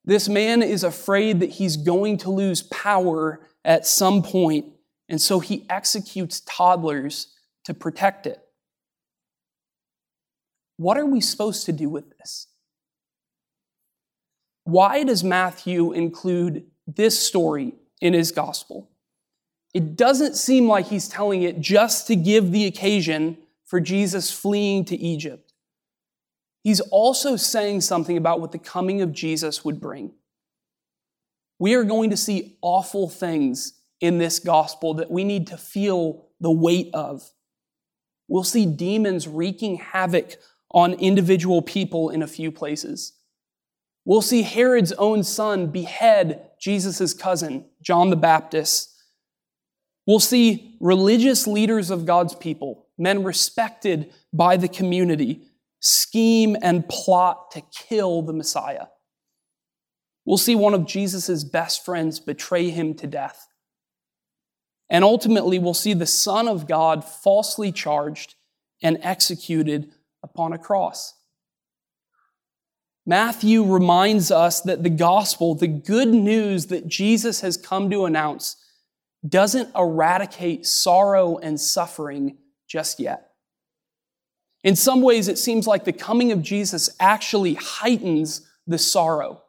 This 0.06 0.30
man 0.30 0.62
is 0.62 0.84
afraid 0.84 1.40
that 1.40 1.52
he's 1.52 1.78
going 1.78 2.18
to 2.18 2.32
lose 2.32 2.64
power 2.64 3.48
at 3.64 3.86
some 3.86 4.24
point, 4.24 4.66
and 5.10 5.22
so 5.22 5.40
he 5.40 5.66
executes 5.70 6.42
toddlers 6.42 7.36
to 7.66 7.74
protect 7.74 8.26
it. 8.28 8.40
What 10.78 10.98
are 10.98 11.06
we 11.06 11.22
supposed 11.22 11.66
to 11.68 11.72
do 11.72 11.90
with 11.90 12.06
this? 12.18 12.48
Why 14.64 15.04
does 15.04 15.24
Matthew 15.24 15.92
include 15.92 16.66
this 16.88 17.20
story 17.20 17.74
in 18.00 18.14
his 18.14 18.32
gospel? 18.32 18.91
It 19.74 19.96
doesn't 19.96 20.36
seem 20.36 20.68
like 20.68 20.88
he's 20.88 21.08
telling 21.08 21.44
it 21.44 21.62
just 21.62 22.08
to 22.08 22.16
give 22.16 22.52
the 22.52 22.66
occasion 22.66 23.38
for 23.66 23.80
Jesus 23.80 24.32
fleeing 24.32 24.84
to 24.86 24.98
Egypt. 24.98 25.54
He's 26.64 26.82
also 26.82 27.36
saying 27.38 27.82
something 27.82 28.18
about 28.18 28.42
what 28.42 28.52
the 28.52 28.60
coming 28.60 29.02
of 29.02 29.14
Jesus 29.14 29.64
would 29.64 29.80
bring. 29.80 30.12
We 31.58 31.74
are 31.76 31.84
going 31.84 32.10
to 32.10 32.18
see 32.18 32.58
awful 32.62 33.08
things 33.08 33.80
in 34.00 34.18
this 34.18 34.40
gospel 34.40 34.96
that 34.96 35.12
we 35.12 35.24
need 35.24 35.48
to 35.48 35.58
feel 35.58 36.28
the 36.40 36.52
weight 36.52 36.90
of. 36.94 37.24
We'll 38.28 38.44
see 38.44 38.66
demons 38.66 39.28
wreaking 39.28 39.78
havoc 39.78 40.36
on 40.72 40.94
individual 40.94 41.62
people 41.62 42.10
in 42.10 42.22
a 42.22 42.28
few 42.28 42.52
places. 42.52 43.14
We'll 44.06 44.22
see 44.22 44.42
Herod's 44.42 44.92
own 44.94 45.24
son 45.24 45.68
behead 45.68 46.50
Jesus' 46.60 47.14
cousin, 47.14 47.66
John 47.82 48.10
the 48.10 48.16
Baptist. 48.16 48.91
We'll 50.12 50.20
see 50.20 50.76
religious 50.82 51.48
leaders 51.48 51.90
of 51.90 52.06
God's 52.06 52.36
people, 52.36 52.86
men 52.98 53.24
respected 53.24 54.12
by 54.34 54.58
the 54.58 54.68
community, 54.68 55.44
scheme 55.80 56.58
and 56.62 56.86
plot 56.90 57.52
to 57.52 57.62
kill 57.72 58.22
the 58.22 58.34
Messiah. 58.34 58.88
We'll 60.26 60.38
see 60.38 60.54
one 60.54 60.74
of 60.74 60.86
Jesus' 60.86 61.46
best 61.46 61.86
friends 61.86 62.20
betray 62.20 62.72
him 62.72 62.94
to 62.96 63.08
death. 63.08 63.48
And 64.90 65.06
ultimately, 65.06 65.60
we'll 65.60 65.74
see 65.74 65.94
the 65.94 66.06
Son 66.06 66.50
of 66.50 66.68
God 66.68 67.06
falsely 67.06 67.72
charged 67.72 68.36
and 68.84 68.98
executed 69.02 69.94
upon 70.22 70.52
a 70.52 70.58
cross. 70.58 71.14
Matthew 73.06 73.64
reminds 73.64 74.30
us 74.30 74.60
that 74.60 74.84
the 74.84 74.90
gospel, 74.90 75.56
the 75.56 75.68
good 75.68 76.10
news 76.10 76.66
that 76.66 76.90
Jesus 76.90 77.40
has 77.40 77.56
come 77.56 77.90
to 77.90 78.04
announce, 78.04 78.58
doesn't 79.28 79.76
eradicate 79.76 80.66
sorrow 80.66 81.38
and 81.38 81.60
suffering 81.60 82.38
just 82.68 83.00
yet. 83.00 83.32
In 84.64 84.76
some 84.76 85.02
ways, 85.02 85.28
it 85.28 85.38
seems 85.38 85.68
like 85.68 85.86
the 85.86 85.94
coming 85.94 86.32
of 86.32 86.42
Jesus 86.42 86.90
actually 87.00 87.56
heightens 87.56 88.48
the 88.68 88.78
sorrow. 88.78 89.44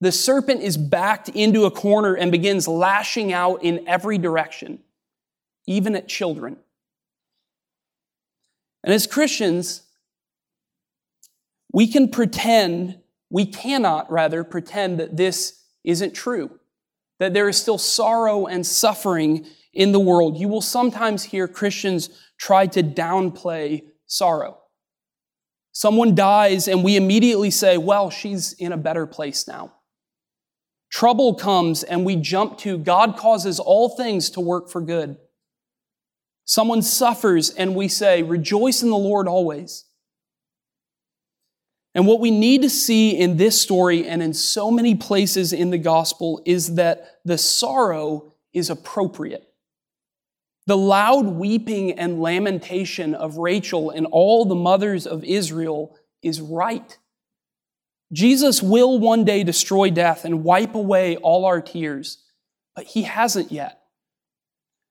The 0.00 0.12
serpent 0.12 0.62
is 0.62 0.76
backed 0.76 1.28
into 1.30 1.64
a 1.64 1.70
corner 1.70 2.14
and 2.14 2.32
begins 2.32 2.66
lashing 2.68 3.32
out 3.32 3.62
in 3.62 3.86
every 3.88 4.18
direction, 4.18 4.80
even 5.66 5.94
at 5.94 6.08
children. 6.08 6.56
And 8.84 8.92
as 8.92 9.06
Christians, 9.06 9.82
we 11.72 11.86
can 11.86 12.08
pretend, 12.08 12.98
we 13.30 13.46
cannot 13.46 14.10
rather 14.10 14.44
pretend 14.44 14.98
that 15.00 15.16
this 15.16 15.62
isn't 15.84 16.14
true, 16.14 16.58
that 17.22 17.34
there 17.34 17.48
is 17.48 17.56
still 17.56 17.78
sorrow 17.78 18.46
and 18.46 18.66
suffering 18.66 19.46
in 19.72 19.92
the 19.92 20.00
world. 20.00 20.36
You 20.36 20.48
will 20.48 20.60
sometimes 20.60 21.22
hear 21.22 21.46
Christians 21.46 22.10
try 22.36 22.66
to 22.66 22.82
downplay 22.82 23.82
sorrow. 24.06 24.58
Someone 25.70 26.16
dies, 26.16 26.66
and 26.66 26.82
we 26.82 26.96
immediately 26.96 27.50
say, 27.50 27.78
Well, 27.78 28.10
she's 28.10 28.54
in 28.54 28.72
a 28.72 28.76
better 28.76 29.06
place 29.06 29.46
now. 29.46 29.72
Trouble 30.90 31.34
comes, 31.34 31.84
and 31.84 32.04
we 32.04 32.16
jump 32.16 32.58
to 32.58 32.76
God 32.76 33.16
causes 33.16 33.60
all 33.60 33.90
things 33.90 34.28
to 34.30 34.40
work 34.40 34.68
for 34.68 34.80
good. 34.80 35.16
Someone 36.44 36.82
suffers, 36.82 37.50
and 37.50 37.76
we 37.76 37.86
say, 37.86 38.24
Rejoice 38.24 38.82
in 38.82 38.90
the 38.90 38.96
Lord 38.96 39.28
always. 39.28 39.84
And 41.94 42.06
what 42.06 42.20
we 42.20 42.30
need 42.30 42.62
to 42.62 42.70
see 42.70 43.10
in 43.10 43.36
this 43.36 43.60
story 43.60 44.06
and 44.06 44.22
in 44.22 44.32
so 44.32 44.70
many 44.70 44.94
places 44.94 45.52
in 45.52 45.70
the 45.70 45.78
gospel 45.78 46.42
is 46.46 46.76
that 46.76 47.20
the 47.24 47.36
sorrow 47.36 48.32
is 48.52 48.70
appropriate. 48.70 49.46
The 50.66 50.76
loud 50.76 51.26
weeping 51.26 51.98
and 51.98 52.22
lamentation 52.22 53.14
of 53.14 53.36
Rachel 53.36 53.90
and 53.90 54.06
all 54.06 54.44
the 54.44 54.54
mothers 54.54 55.06
of 55.06 55.24
Israel 55.24 55.96
is 56.22 56.40
right. 56.40 56.96
Jesus 58.12 58.62
will 58.62 58.98
one 58.98 59.24
day 59.24 59.42
destroy 59.42 59.90
death 59.90 60.24
and 60.24 60.44
wipe 60.44 60.74
away 60.74 61.16
all 61.16 61.44
our 61.44 61.60
tears, 61.60 62.18
but 62.76 62.84
he 62.84 63.02
hasn't 63.02 63.50
yet. 63.50 63.80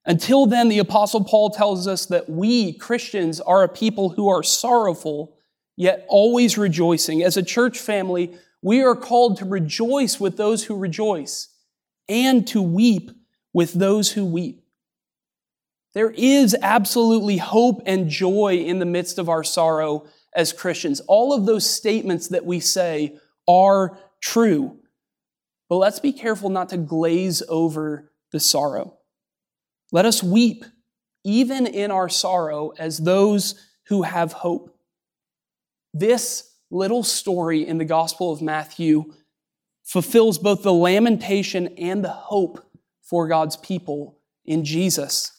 Until 0.04 0.46
then, 0.46 0.68
the 0.68 0.80
Apostle 0.80 1.24
Paul 1.24 1.50
tells 1.50 1.86
us 1.86 2.06
that 2.06 2.28
we, 2.28 2.72
Christians, 2.72 3.40
are 3.40 3.62
a 3.62 3.68
people 3.68 4.10
who 4.10 4.28
are 4.28 4.42
sorrowful, 4.42 5.36
yet 5.76 6.04
always 6.08 6.58
rejoicing. 6.58 7.22
As 7.22 7.36
a 7.36 7.42
church 7.42 7.78
family, 7.78 8.34
we 8.62 8.82
are 8.82 8.94
called 8.94 9.38
to 9.38 9.44
rejoice 9.44 10.20
with 10.20 10.36
those 10.36 10.64
who 10.64 10.76
rejoice 10.76 11.48
and 12.08 12.46
to 12.48 12.62
weep 12.62 13.10
with 13.52 13.72
those 13.72 14.12
who 14.12 14.24
weep. 14.24 14.62
There 15.94 16.10
is 16.10 16.56
absolutely 16.62 17.36
hope 17.36 17.82
and 17.86 18.08
joy 18.08 18.64
in 18.64 18.78
the 18.78 18.86
midst 18.86 19.18
of 19.18 19.28
our 19.28 19.44
sorrow 19.44 20.06
as 20.34 20.52
Christians. 20.52 21.00
All 21.00 21.34
of 21.34 21.44
those 21.44 21.68
statements 21.68 22.28
that 22.28 22.46
we 22.46 22.60
say 22.60 23.18
are 23.46 23.98
true. 24.20 24.78
But 25.68 25.76
let's 25.76 26.00
be 26.00 26.12
careful 26.12 26.50
not 26.50 26.70
to 26.70 26.78
glaze 26.78 27.42
over 27.48 28.10
the 28.30 28.40
sorrow. 28.40 28.98
Let 29.90 30.06
us 30.06 30.22
weep, 30.22 30.64
even 31.24 31.66
in 31.66 31.90
our 31.90 32.08
sorrow, 32.08 32.72
as 32.78 32.98
those 32.98 33.54
who 33.88 34.02
have 34.02 34.32
hope. 34.32 34.71
This 35.94 36.50
little 36.70 37.02
story 37.02 37.66
in 37.66 37.78
the 37.78 37.84
Gospel 37.84 38.32
of 38.32 38.40
Matthew 38.40 39.12
fulfills 39.84 40.38
both 40.38 40.62
the 40.62 40.72
lamentation 40.72 41.68
and 41.76 42.04
the 42.04 42.08
hope 42.08 42.64
for 43.02 43.28
God's 43.28 43.56
people 43.56 44.18
in 44.44 44.64
Jesus. 44.64 45.32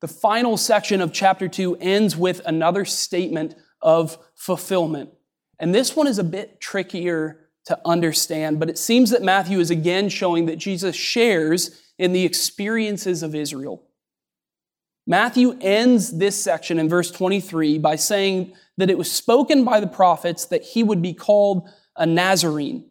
The 0.00 0.08
final 0.08 0.56
section 0.56 1.00
of 1.00 1.12
chapter 1.12 1.48
2 1.48 1.76
ends 1.76 2.16
with 2.16 2.40
another 2.44 2.84
statement 2.84 3.54
of 3.80 4.18
fulfillment. 4.34 5.10
And 5.58 5.74
this 5.74 5.94
one 5.94 6.06
is 6.06 6.18
a 6.18 6.24
bit 6.24 6.60
trickier 6.60 7.48
to 7.66 7.78
understand, 7.84 8.58
but 8.58 8.70
it 8.70 8.78
seems 8.78 9.10
that 9.10 9.22
Matthew 9.22 9.60
is 9.60 9.70
again 9.70 10.08
showing 10.08 10.46
that 10.46 10.56
Jesus 10.56 10.96
shares 10.96 11.82
in 11.98 12.12
the 12.12 12.24
experiences 12.24 13.22
of 13.22 13.34
Israel. 13.34 13.82
Matthew 15.10 15.58
ends 15.60 16.18
this 16.18 16.40
section 16.40 16.78
in 16.78 16.88
verse 16.88 17.10
23 17.10 17.78
by 17.78 17.96
saying 17.96 18.54
that 18.76 18.90
it 18.90 18.96
was 18.96 19.10
spoken 19.10 19.64
by 19.64 19.80
the 19.80 19.88
prophets 19.88 20.44
that 20.46 20.62
he 20.62 20.84
would 20.84 21.02
be 21.02 21.14
called 21.14 21.68
a 21.96 22.06
Nazarene. 22.06 22.88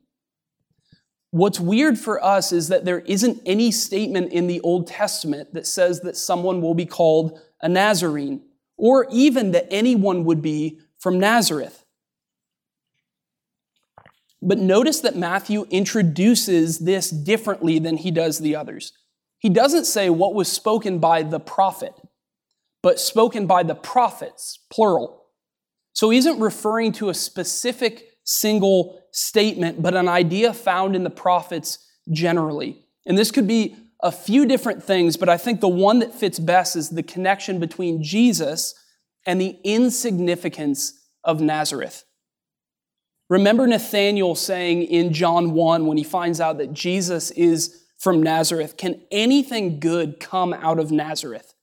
What's 1.31 1.61
weird 1.61 1.97
for 1.97 2.21
us 2.21 2.51
is 2.51 2.67
that 2.67 2.83
there 2.83 2.99
isn't 2.99 3.41
any 3.45 3.71
statement 3.71 4.33
in 4.33 4.47
the 4.47 4.59
Old 4.59 4.85
Testament 4.85 5.53
that 5.53 5.65
says 5.65 6.01
that 6.01 6.17
someone 6.17 6.61
will 6.61 6.73
be 6.73 6.85
called 6.85 7.39
a 7.61 7.69
Nazarene 7.69 8.41
or 8.75 9.07
even 9.09 9.51
that 9.51 9.67
anyone 9.71 10.25
would 10.25 10.41
be 10.41 10.77
from 10.97 11.21
Nazareth. 11.21 11.85
But 14.41 14.57
notice 14.57 14.99
that 14.99 15.15
Matthew 15.15 15.67
introduces 15.69 16.79
this 16.79 17.09
differently 17.09 17.79
than 17.79 17.95
he 17.95 18.11
does 18.11 18.39
the 18.39 18.57
others. 18.57 18.91
He 19.37 19.47
doesn't 19.47 19.85
say 19.85 20.09
what 20.09 20.33
was 20.33 20.51
spoken 20.51 20.99
by 20.99 21.23
the 21.23 21.39
prophet, 21.39 21.93
but 22.81 22.99
spoken 22.99 23.45
by 23.45 23.63
the 23.63 23.75
prophets, 23.75 24.59
plural. 24.69 25.25
So 25.93 26.09
he 26.09 26.17
isn't 26.17 26.39
referring 26.39 26.93
to 26.93 27.09
a 27.09 27.13
specific 27.13 28.05
single 28.23 29.01
statement, 29.11 29.81
but 29.81 29.95
an 29.95 30.07
idea 30.07 30.53
found 30.53 30.95
in 30.95 31.03
the 31.03 31.09
prophets 31.09 31.79
generally. 32.11 32.85
And 33.05 33.17
this 33.17 33.31
could 33.31 33.47
be 33.47 33.75
a 34.01 34.11
few 34.11 34.45
different 34.45 34.83
things, 34.83 35.17
but 35.17 35.29
I 35.29 35.37
think 35.37 35.59
the 35.59 35.67
one 35.67 35.99
that 35.99 36.13
fits 36.13 36.39
best 36.39 36.75
is 36.75 36.89
the 36.89 37.03
connection 37.03 37.59
between 37.59 38.01
Jesus 38.01 38.73
and 39.25 39.41
the 39.41 39.57
insignificance 39.63 40.93
of 41.23 41.41
Nazareth. 41.41 42.05
Remember 43.29 43.67
Nathanael 43.67 44.35
saying 44.35 44.83
in 44.83 45.13
John 45.13 45.51
1 45.51 45.85
when 45.85 45.97
he 45.97 46.03
finds 46.03 46.39
out 46.39 46.57
that 46.57 46.73
Jesus 46.73 47.29
is 47.31 47.83
from 47.97 48.23
Nazareth, 48.23 48.77
Can 48.77 49.01
anything 49.11 49.79
good 49.79 50.19
come 50.19 50.53
out 50.53 50.79
of 50.79 50.91
Nazareth? 50.91 51.53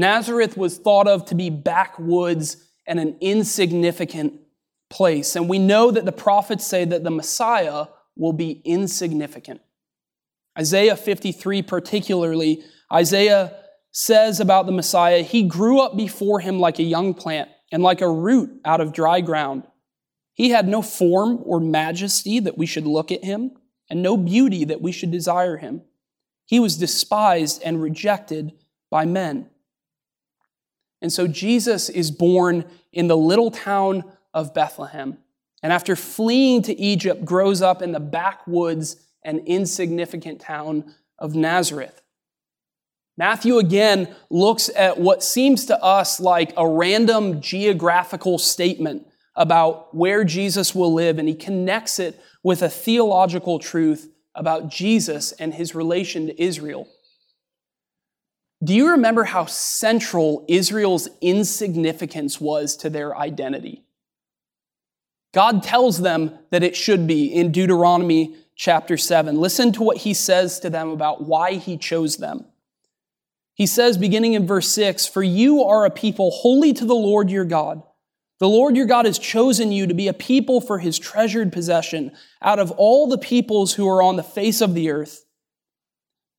Nazareth 0.00 0.56
was 0.56 0.78
thought 0.78 1.06
of 1.06 1.26
to 1.26 1.34
be 1.34 1.50
backwoods 1.50 2.56
and 2.86 2.98
an 2.98 3.16
insignificant 3.20 4.40
place. 4.88 5.36
And 5.36 5.48
we 5.48 5.58
know 5.58 5.90
that 5.90 6.04
the 6.04 6.12
prophets 6.12 6.66
say 6.66 6.84
that 6.84 7.04
the 7.04 7.10
Messiah 7.10 7.86
will 8.16 8.32
be 8.32 8.60
insignificant. 8.64 9.60
Isaiah 10.58 10.96
53, 10.96 11.62
particularly, 11.62 12.64
Isaiah 12.92 13.56
says 13.92 14.40
about 14.40 14.66
the 14.66 14.72
Messiah, 14.72 15.22
He 15.22 15.44
grew 15.44 15.80
up 15.80 15.96
before 15.96 16.40
him 16.40 16.58
like 16.58 16.78
a 16.78 16.84
young 16.84 17.14
plant 17.14 17.48
and 17.70 17.82
like 17.82 18.00
a 18.00 18.10
root 18.10 18.50
out 18.64 18.80
of 18.80 18.92
dry 18.92 19.20
ground. 19.20 19.64
He 20.34 20.50
had 20.50 20.66
no 20.66 20.82
form 20.82 21.40
or 21.44 21.60
majesty 21.60 22.40
that 22.40 22.58
we 22.58 22.66
should 22.66 22.86
look 22.86 23.12
at 23.12 23.24
him, 23.24 23.52
and 23.88 24.02
no 24.02 24.16
beauty 24.16 24.64
that 24.64 24.80
we 24.80 24.92
should 24.92 25.10
desire 25.10 25.56
him. 25.56 25.82
He 26.46 26.58
was 26.60 26.78
despised 26.78 27.62
and 27.64 27.82
rejected 27.82 28.52
by 28.90 29.04
men. 29.04 29.49
And 31.02 31.12
so 31.12 31.26
Jesus 31.26 31.88
is 31.88 32.10
born 32.10 32.64
in 32.92 33.08
the 33.08 33.16
little 33.16 33.50
town 33.50 34.04
of 34.34 34.54
Bethlehem. 34.54 35.18
And 35.62 35.72
after 35.72 35.96
fleeing 35.96 36.62
to 36.62 36.78
Egypt, 36.78 37.24
grows 37.24 37.62
up 37.62 37.82
in 37.82 37.92
the 37.92 38.00
backwoods 38.00 38.96
and 39.24 39.40
insignificant 39.46 40.40
town 40.40 40.94
of 41.18 41.34
Nazareth. 41.34 42.02
Matthew 43.16 43.58
again 43.58 44.14
looks 44.30 44.70
at 44.74 44.98
what 44.98 45.22
seems 45.22 45.66
to 45.66 45.82
us 45.82 46.20
like 46.20 46.54
a 46.56 46.66
random 46.66 47.42
geographical 47.42 48.38
statement 48.38 49.06
about 49.36 49.94
where 49.94 50.24
Jesus 50.24 50.74
will 50.74 50.94
live, 50.94 51.18
and 51.18 51.28
he 51.28 51.34
connects 51.34 51.98
it 51.98 52.18
with 52.42 52.62
a 52.62 52.70
theological 52.70 53.58
truth 53.58 54.10
about 54.34 54.68
Jesus 54.68 55.32
and 55.32 55.52
his 55.52 55.74
relation 55.74 56.28
to 56.28 56.42
Israel. 56.42 56.88
Do 58.62 58.74
you 58.74 58.90
remember 58.90 59.24
how 59.24 59.46
central 59.46 60.44
Israel's 60.46 61.08
insignificance 61.22 62.40
was 62.40 62.76
to 62.78 62.90
their 62.90 63.16
identity? 63.16 63.84
God 65.32 65.62
tells 65.62 66.00
them 66.00 66.38
that 66.50 66.62
it 66.62 66.76
should 66.76 67.06
be 67.06 67.26
in 67.26 67.52
Deuteronomy 67.52 68.34
chapter 68.56 68.98
7. 68.98 69.40
Listen 69.40 69.72
to 69.72 69.82
what 69.82 69.98
he 69.98 70.12
says 70.12 70.60
to 70.60 70.68
them 70.68 70.90
about 70.90 71.24
why 71.24 71.54
he 71.54 71.78
chose 71.78 72.18
them. 72.18 72.44
He 73.54 73.66
says, 73.66 73.96
beginning 73.96 74.34
in 74.34 74.46
verse 74.46 74.68
6, 74.72 75.06
For 75.06 75.22
you 75.22 75.64
are 75.64 75.86
a 75.86 75.90
people 75.90 76.30
holy 76.30 76.74
to 76.74 76.84
the 76.84 76.94
Lord 76.94 77.30
your 77.30 77.44
God. 77.44 77.82
The 78.40 78.48
Lord 78.48 78.76
your 78.76 78.86
God 78.86 79.04
has 79.06 79.18
chosen 79.18 79.72
you 79.72 79.86
to 79.86 79.94
be 79.94 80.08
a 80.08 80.14
people 80.14 80.60
for 80.60 80.78
his 80.78 80.98
treasured 80.98 81.52
possession 81.52 82.12
out 82.42 82.58
of 82.58 82.70
all 82.72 83.06
the 83.06 83.18
peoples 83.18 83.74
who 83.74 83.88
are 83.88 84.02
on 84.02 84.16
the 84.16 84.22
face 84.22 84.60
of 84.60 84.74
the 84.74 84.90
earth. 84.90 85.24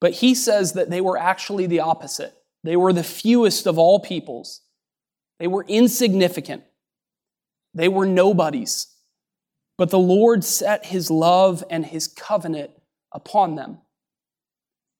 but 0.00 0.12
he 0.14 0.34
says 0.34 0.72
that 0.74 0.90
they 0.90 1.00
were 1.00 1.18
actually 1.18 1.66
the 1.66 1.80
opposite. 1.80 2.34
They 2.64 2.76
were 2.76 2.92
the 2.92 3.04
fewest 3.04 3.66
of 3.66 3.78
all 3.78 4.00
peoples. 4.00 4.62
They 5.38 5.46
were 5.46 5.64
insignificant. 5.68 6.64
They 7.74 7.88
were 7.88 8.06
nobodies. 8.06 8.88
But 9.76 9.90
the 9.90 9.98
Lord 9.98 10.44
set 10.44 10.86
his 10.86 11.10
love 11.10 11.62
and 11.70 11.86
his 11.86 12.08
covenant 12.08 12.72
upon 13.12 13.54
them. 13.54 13.78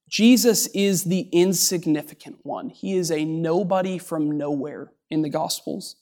Jesus 0.08 0.68
is 0.68 1.04
the 1.04 1.28
insignificant 1.32 2.38
one. 2.42 2.70
He 2.70 2.96
is 2.96 3.10
a 3.10 3.24
nobody 3.24 3.98
from 3.98 4.38
nowhere 4.38 4.92
in 5.10 5.22
the 5.22 5.28
Gospels. 5.28 5.96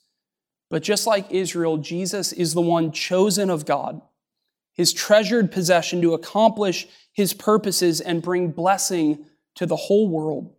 But 0.71 0.83
just 0.83 1.07
like 1.07 1.31
Israel, 1.31 1.79
Jesus 1.79 2.33
is 2.33 2.55
the 2.55 2.61
one 2.61 2.93
chosen 2.93 3.51
of 3.51 3.67
God, 3.67 4.01
his 4.77 4.93
treasured 4.93 5.51
possession 5.51 6.03
to 6.03 6.15
accomplish 6.15 6.87
his 7.13 7.33
purposes 7.33 8.01
and 8.01 8.23
bring 8.23 8.51
blessing 8.51 9.25
to 9.57 9.67
the 9.67 9.77
whole 9.77 10.09
world. 10.09 10.55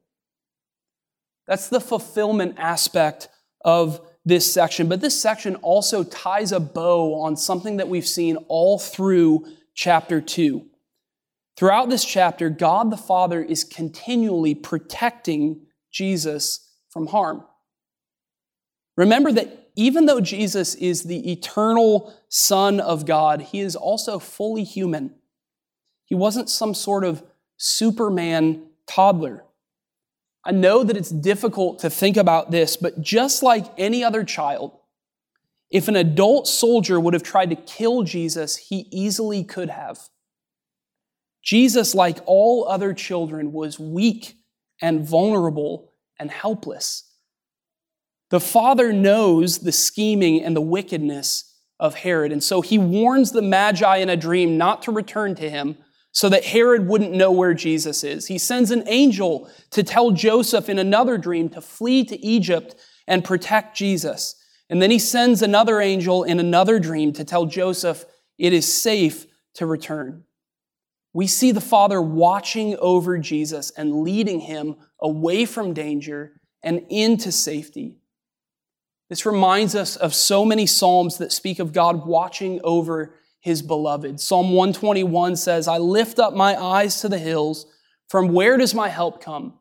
That's 1.47 1.69
the 1.69 1.79
fulfillment 1.79 2.55
aspect 2.57 3.29
of 3.63 4.01
this 4.25 4.51
section. 4.51 4.89
But 4.89 4.99
this 4.99 5.19
section 5.19 5.55
also 5.57 6.03
ties 6.03 6.51
a 6.51 6.59
bow 6.59 7.21
on 7.21 7.37
something 7.37 7.77
that 7.77 7.87
we've 7.87 8.07
seen 8.07 8.35
all 8.49 8.79
through 8.79 9.45
chapter 9.73 10.19
2. 10.19 10.65
Throughout 11.55 11.89
this 11.89 12.03
chapter, 12.03 12.49
God 12.49 12.91
the 12.91 12.97
Father 12.97 13.41
is 13.41 13.63
continually 13.63 14.53
protecting 14.53 15.65
Jesus 15.91 16.71
from 16.89 17.07
harm. 17.07 17.43
Remember 18.97 19.31
that 19.31 19.66
even 19.77 20.07
though 20.07 20.19
Jesus 20.19 20.73
is 20.75 21.03
the 21.03 21.31
eternal 21.31 22.11
Son 22.29 22.79
of 22.79 23.05
God, 23.05 23.41
he 23.41 23.59
is 23.59 23.75
also 23.75 24.17
fully 24.17 24.63
human. 24.63 25.13
He 26.03 26.15
wasn't 26.15 26.49
some 26.49 26.73
sort 26.73 27.05
of 27.05 27.23
Superman 27.57 28.63
toddler. 28.87 29.43
I 30.43 30.51
know 30.51 30.83
that 30.83 30.97
it's 30.97 31.11
difficult 31.11 31.79
to 31.79 31.91
think 31.91 32.17
about 32.17 32.49
this, 32.49 32.75
but 32.75 33.01
just 33.01 33.43
like 33.43 33.67
any 33.77 34.03
other 34.03 34.23
child, 34.23 34.71
if 35.69 35.87
an 35.87 35.95
adult 35.95 36.47
soldier 36.47 36.99
would 36.99 37.13
have 37.13 37.23
tried 37.23 37.51
to 37.51 37.55
kill 37.55 38.01
Jesus, 38.01 38.55
he 38.57 38.87
easily 38.91 39.43
could 39.43 39.69
have. 39.69 40.09
Jesus, 41.43 41.93
like 41.93 42.17
all 42.25 42.67
other 42.67 42.93
children, 42.93 43.51
was 43.51 43.79
weak 43.79 44.37
and 44.81 45.07
vulnerable 45.07 45.93
and 46.17 46.31
helpless. 46.31 47.06
The 48.29 48.39
father 48.39 48.91
knows 48.91 49.59
the 49.59 49.71
scheming 49.71 50.43
and 50.43 50.55
the 50.55 50.61
wickedness 50.61 51.55
of 51.79 51.95
Herod. 51.95 52.31
And 52.31 52.43
so 52.43 52.61
he 52.61 52.77
warns 52.77 53.31
the 53.31 53.41
Magi 53.41 53.97
in 53.97 54.09
a 54.09 54.17
dream 54.17 54.57
not 54.57 54.81
to 54.83 54.91
return 54.91 55.35
to 55.35 55.49
him 55.49 55.77
so 56.11 56.29
that 56.29 56.45
Herod 56.45 56.87
wouldn't 56.87 57.13
know 57.13 57.31
where 57.31 57.53
Jesus 57.53 58.03
is. 58.03 58.27
He 58.27 58.37
sends 58.37 58.71
an 58.71 58.83
angel 58.87 59.49
to 59.71 59.83
tell 59.83 60.11
Joseph 60.11 60.67
in 60.67 60.79
another 60.79 61.17
dream 61.17 61.47
to 61.49 61.61
flee 61.61 62.03
to 62.05 62.25
Egypt 62.25 62.75
and 63.07 63.23
protect 63.23 63.77
Jesus. 63.77 64.35
And 64.69 64.81
then 64.81 64.91
he 64.91 64.99
sends 64.99 65.41
another 65.41 65.79
angel 65.79 66.23
in 66.23 66.39
another 66.39 66.79
dream 66.79 67.13
to 67.13 67.23
tell 67.23 67.45
Joseph 67.45 68.03
it 68.37 68.51
is 68.51 68.71
safe 68.71 69.27
to 69.53 69.65
return. 69.65 70.23
We 71.13 71.27
see 71.27 71.51
the 71.51 71.61
Father 71.61 72.01
watching 72.01 72.75
over 72.79 73.17
Jesus 73.17 73.71
and 73.77 74.01
leading 74.01 74.41
him 74.41 74.75
away 74.99 75.45
from 75.45 75.73
danger 75.73 76.41
and 76.63 76.85
into 76.89 77.31
safety. 77.31 77.97
This 79.09 79.25
reminds 79.25 79.73
us 79.73 79.95
of 79.95 80.13
so 80.13 80.43
many 80.43 80.65
Psalms 80.65 81.17
that 81.17 81.31
speak 81.31 81.59
of 81.59 81.71
God 81.71 82.05
watching 82.05 82.59
over 82.63 83.13
his 83.39 83.61
beloved. 83.61 84.19
Psalm 84.19 84.51
121 84.51 85.37
says, 85.37 85.67
I 85.67 85.77
lift 85.77 86.19
up 86.19 86.33
my 86.33 86.61
eyes 86.61 86.99
to 87.01 87.09
the 87.09 87.17
hills. 87.17 87.65
From 88.09 88.33
where 88.33 88.57
does 88.57 88.73
my 88.73 88.89
help 88.89 89.23
come? 89.23 89.53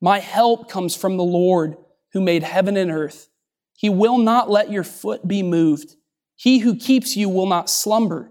My 0.00 0.20
help 0.20 0.70
comes 0.70 0.96
from 0.96 1.16
the 1.16 1.24
Lord 1.24 1.76
who 2.12 2.20
made 2.22 2.42
heaven 2.42 2.76
and 2.76 2.90
earth. 2.90 3.28
He 3.76 3.90
will 3.90 4.16
not 4.16 4.48
let 4.48 4.70
your 4.70 4.84
foot 4.84 5.28
be 5.28 5.42
moved. 5.42 5.96
He 6.36 6.60
who 6.60 6.76
keeps 6.76 7.16
you 7.16 7.28
will 7.28 7.46
not 7.46 7.68
slumber. 7.68 8.30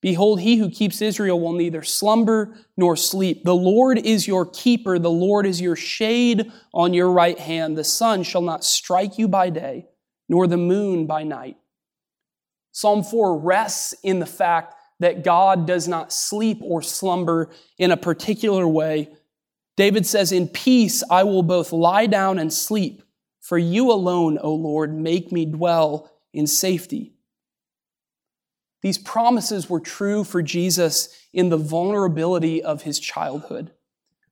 Behold, 0.00 0.40
he 0.40 0.56
who 0.56 0.70
keeps 0.70 1.02
Israel 1.02 1.40
will 1.40 1.52
neither 1.52 1.82
slumber 1.82 2.56
nor 2.76 2.96
sleep. 2.96 3.44
The 3.44 3.54
Lord 3.54 3.98
is 3.98 4.28
your 4.28 4.46
keeper. 4.46 4.98
The 4.98 5.10
Lord 5.10 5.46
is 5.46 5.60
your 5.60 5.76
shade 5.76 6.50
on 6.72 6.94
your 6.94 7.10
right 7.10 7.38
hand. 7.38 7.76
The 7.76 7.84
sun 7.84 8.22
shall 8.22 8.42
not 8.42 8.64
strike 8.64 9.18
you 9.18 9.26
by 9.26 9.50
day 9.50 9.86
nor 10.28 10.46
the 10.46 10.56
moon 10.56 11.06
by 11.06 11.22
night. 11.22 11.56
Psalm 12.72 13.02
4 13.02 13.38
rests 13.38 13.94
in 14.02 14.18
the 14.18 14.26
fact 14.26 14.74
that 15.00 15.24
God 15.24 15.66
does 15.66 15.88
not 15.88 16.12
sleep 16.12 16.58
or 16.62 16.80
slumber 16.80 17.50
in 17.76 17.90
a 17.90 17.96
particular 17.96 18.66
way. 18.66 19.08
David 19.76 20.06
says, 20.06 20.32
In 20.32 20.48
peace 20.48 21.02
I 21.10 21.24
will 21.24 21.42
both 21.42 21.72
lie 21.72 22.06
down 22.06 22.38
and 22.38 22.52
sleep, 22.52 23.02
for 23.40 23.58
you 23.58 23.90
alone, 23.90 24.38
O 24.40 24.54
Lord, 24.54 24.96
make 24.96 25.32
me 25.32 25.44
dwell 25.44 26.10
in 26.32 26.46
safety. 26.46 27.12
These 28.80 28.98
promises 28.98 29.68
were 29.68 29.80
true 29.80 30.24
for 30.24 30.42
Jesus 30.42 31.08
in 31.32 31.48
the 31.48 31.56
vulnerability 31.56 32.62
of 32.62 32.82
his 32.82 32.98
childhood. 32.98 33.72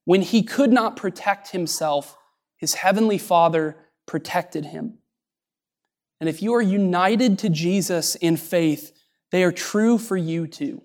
When 0.04 0.22
he 0.22 0.42
could 0.42 0.72
not 0.72 0.96
protect 0.96 1.50
himself, 1.50 2.16
his 2.56 2.74
heavenly 2.74 3.18
Father 3.18 3.76
protected 4.06 4.66
him. 4.66 4.98
And 6.20 6.28
if 6.28 6.42
you 6.42 6.54
are 6.54 6.62
united 6.62 7.38
to 7.40 7.48
Jesus 7.48 8.14
in 8.14 8.36
faith, 8.36 8.92
they 9.30 9.42
are 9.42 9.52
true 9.52 9.96
for 9.96 10.16
you 10.16 10.46
too. 10.46 10.82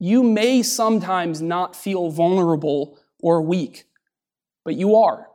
You 0.00 0.22
may 0.22 0.62
sometimes 0.62 1.40
not 1.40 1.76
feel 1.76 2.10
vulnerable 2.10 2.98
or 3.20 3.42
weak, 3.42 3.84
but 4.64 4.74
you 4.74 4.96
are. 4.96 5.28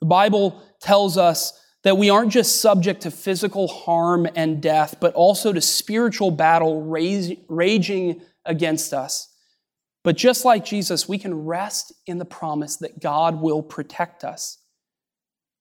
The 0.00 0.06
Bible 0.06 0.62
tells 0.80 1.16
us 1.18 1.52
that 1.84 1.96
we 1.96 2.10
aren't 2.10 2.32
just 2.32 2.60
subject 2.60 3.02
to 3.02 3.10
physical 3.10 3.68
harm 3.68 4.28
and 4.34 4.60
death, 4.60 4.96
but 5.00 5.14
also 5.14 5.52
to 5.52 5.60
spiritual 5.60 6.30
battle 6.30 6.82
raging 6.82 8.20
against 8.44 8.92
us. 8.92 9.28
But 10.04 10.16
just 10.16 10.44
like 10.44 10.64
Jesus, 10.64 11.08
we 11.08 11.18
can 11.18 11.46
rest 11.46 11.92
in 12.06 12.18
the 12.18 12.24
promise 12.24 12.76
that 12.76 13.00
God 13.00 13.40
will 13.40 13.62
protect 13.62 14.24
us. 14.24 14.58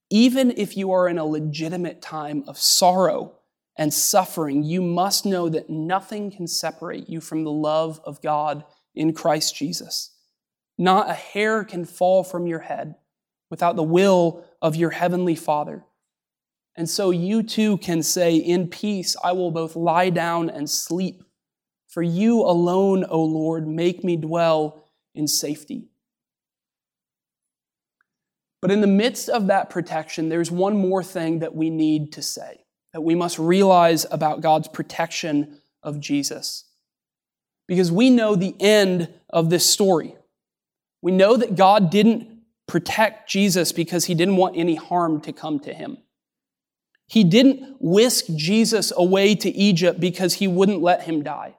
Even 0.10 0.52
if 0.52 0.78
you 0.78 0.92
are 0.92 1.08
in 1.08 1.18
a 1.18 1.26
legitimate 1.26 2.02
time 2.02 2.44
of 2.48 2.58
sorrow 2.58 3.34
and 3.78 3.94
suffering, 3.94 4.64
you 4.64 4.82
must 4.82 5.26
know 5.26 5.50
that 5.50 5.70
nothing 5.70 6.32
can 6.32 6.48
separate 6.48 7.10
you 7.10 7.22
from 7.22 7.44
the 7.44 7.52
love 7.52 8.00
of 8.04 8.22
God 8.22 8.64
in 8.96 9.14
Christ 9.14 9.56
Jesus. 9.56 10.12
Not 10.78 11.10
a 11.10 11.14
hair 11.14 11.64
can 11.64 11.86
fall 11.86 12.24
from 12.24 12.48
your 12.48 12.60
head 12.60 12.96
without 13.50 13.76
the 13.76 13.84
will 13.84 14.46
of 14.62 14.76
your 14.76 14.92
heavenly 14.92 15.36
Father. 15.36 15.84
And 16.76 16.90
so 16.90 17.10
you 17.10 17.44
too 17.44 17.78
can 17.78 18.04
say, 18.04 18.36
In 18.36 18.68
peace, 18.68 19.16
I 19.24 19.32
will 19.32 19.52
both 19.52 19.76
lie 19.76 20.10
down 20.10 20.50
and 20.50 20.70
sleep. 20.70 21.24
For 21.88 22.04
you 22.04 22.42
alone, 22.42 23.06
O 23.10 23.24
Lord, 23.24 23.68
make 23.68 24.04
me 24.04 24.16
dwell 24.16 24.84
in 25.16 25.28
safety. 25.28 25.90
But 28.62 28.72
in 28.72 28.82
the 28.82 28.88
midst 28.88 29.30
of 29.30 29.48
that 29.48 29.70
protection, 29.70 30.30
there's 30.30 30.50
one 30.50 30.78
more 30.78 31.04
thing 31.04 31.40
that 31.40 31.56
we 31.56 31.70
need 31.70 32.14
to 32.14 32.22
say, 32.22 32.62
that 32.94 33.02
we 33.02 33.16
must 33.16 33.38
realize 33.38 34.06
about 34.10 34.42
God's 34.42 34.68
protection 34.68 35.62
of 35.84 36.00
Jesus. 36.00 36.66
Because 37.68 37.92
we 37.92 38.10
know 38.10 38.36
the 38.36 38.56
end 38.60 39.14
of 39.30 39.50
this 39.50 39.70
story. 39.70 40.16
We 41.02 41.12
know 41.12 41.38
that 41.38 41.56
God 41.56 41.90
didn't 41.92 42.28
protect 42.68 43.30
Jesus 43.30 43.72
because 43.72 44.06
he 44.06 44.16
didn't 44.16 44.38
want 44.38 44.58
any 44.58 44.76
harm 44.76 45.22
to 45.22 45.32
come 45.32 45.60
to 45.62 45.74
him. 45.74 45.98
He 47.08 47.24
didn't 47.24 47.78
whisk 47.80 48.26
Jesus 48.36 48.92
away 48.96 49.36
to 49.36 49.50
Egypt 49.50 50.00
because 50.00 50.36
he 50.36 50.48
wouldn't 50.48 50.82
let 50.82 51.04
him 51.04 51.24
die. 51.24 51.56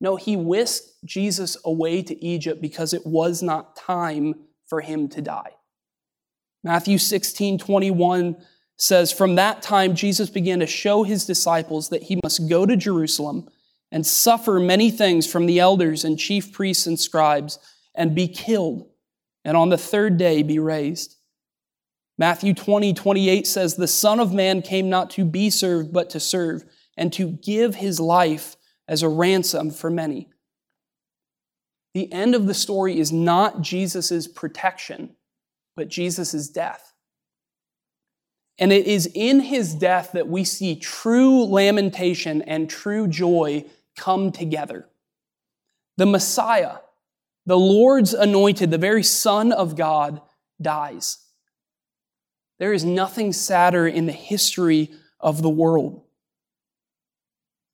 No, 0.00 0.16
he 0.16 0.36
whisked 0.36 0.90
Jesus 1.04 1.56
away 1.64 2.02
to 2.02 2.22
Egypt 2.22 2.60
because 2.60 2.92
it 2.92 3.06
was 3.06 3.42
not 3.42 3.76
time 3.76 4.34
for 4.66 4.82
him 4.82 5.08
to 5.08 5.22
die. 5.22 5.52
Matthew 6.64 6.96
16, 6.96 7.58
21 7.58 8.36
says, 8.78 9.12
From 9.12 9.34
that 9.34 9.60
time, 9.60 9.94
Jesus 9.94 10.30
began 10.30 10.60
to 10.60 10.66
show 10.66 11.02
his 11.02 11.26
disciples 11.26 11.90
that 11.90 12.04
he 12.04 12.18
must 12.24 12.48
go 12.48 12.64
to 12.64 12.74
Jerusalem 12.74 13.48
and 13.92 14.04
suffer 14.04 14.58
many 14.58 14.90
things 14.90 15.30
from 15.30 15.44
the 15.44 15.60
elders 15.60 16.04
and 16.04 16.18
chief 16.18 16.52
priests 16.52 16.86
and 16.86 16.98
scribes 16.98 17.58
and 17.94 18.14
be 18.14 18.26
killed, 18.26 18.88
and 19.44 19.58
on 19.58 19.68
the 19.68 19.78
third 19.78 20.16
day 20.16 20.42
be 20.42 20.58
raised. 20.58 21.16
Matthew 22.16 22.54
20, 22.54 22.94
28 22.94 23.46
says, 23.46 23.76
The 23.76 23.86
Son 23.86 24.18
of 24.18 24.32
Man 24.32 24.62
came 24.62 24.88
not 24.88 25.10
to 25.10 25.24
be 25.24 25.50
served, 25.50 25.92
but 25.92 26.08
to 26.10 26.18
serve, 26.20 26.64
and 26.96 27.12
to 27.12 27.32
give 27.44 27.74
his 27.74 28.00
life 28.00 28.56
as 28.88 29.02
a 29.02 29.08
ransom 29.08 29.70
for 29.70 29.90
many. 29.90 30.30
The 31.92 32.10
end 32.10 32.34
of 32.34 32.46
the 32.46 32.54
story 32.54 32.98
is 32.98 33.12
not 33.12 33.60
Jesus' 33.60 34.26
protection 34.26 35.14
but 35.76 35.88
Jesus' 35.88 36.48
death. 36.48 36.92
And 38.58 38.72
it 38.72 38.86
is 38.86 39.10
in 39.14 39.40
his 39.40 39.74
death 39.74 40.12
that 40.12 40.28
we 40.28 40.44
see 40.44 40.76
true 40.76 41.44
lamentation 41.44 42.42
and 42.42 42.70
true 42.70 43.08
joy 43.08 43.64
come 43.96 44.30
together. 44.30 44.88
The 45.96 46.06
Messiah, 46.06 46.76
the 47.46 47.58
Lord's 47.58 48.14
anointed, 48.14 48.70
the 48.70 48.78
very 48.78 49.02
Son 49.02 49.52
of 49.52 49.76
God, 49.76 50.20
dies. 50.60 51.18
There 52.58 52.72
is 52.72 52.84
nothing 52.84 53.32
sadder 53.32 53.86
in 53.86 54.06
the 54.06 54.12
history 54.12 54.92
of 55.18 55.42
the 55.42 55.50
world. 55.50 56.02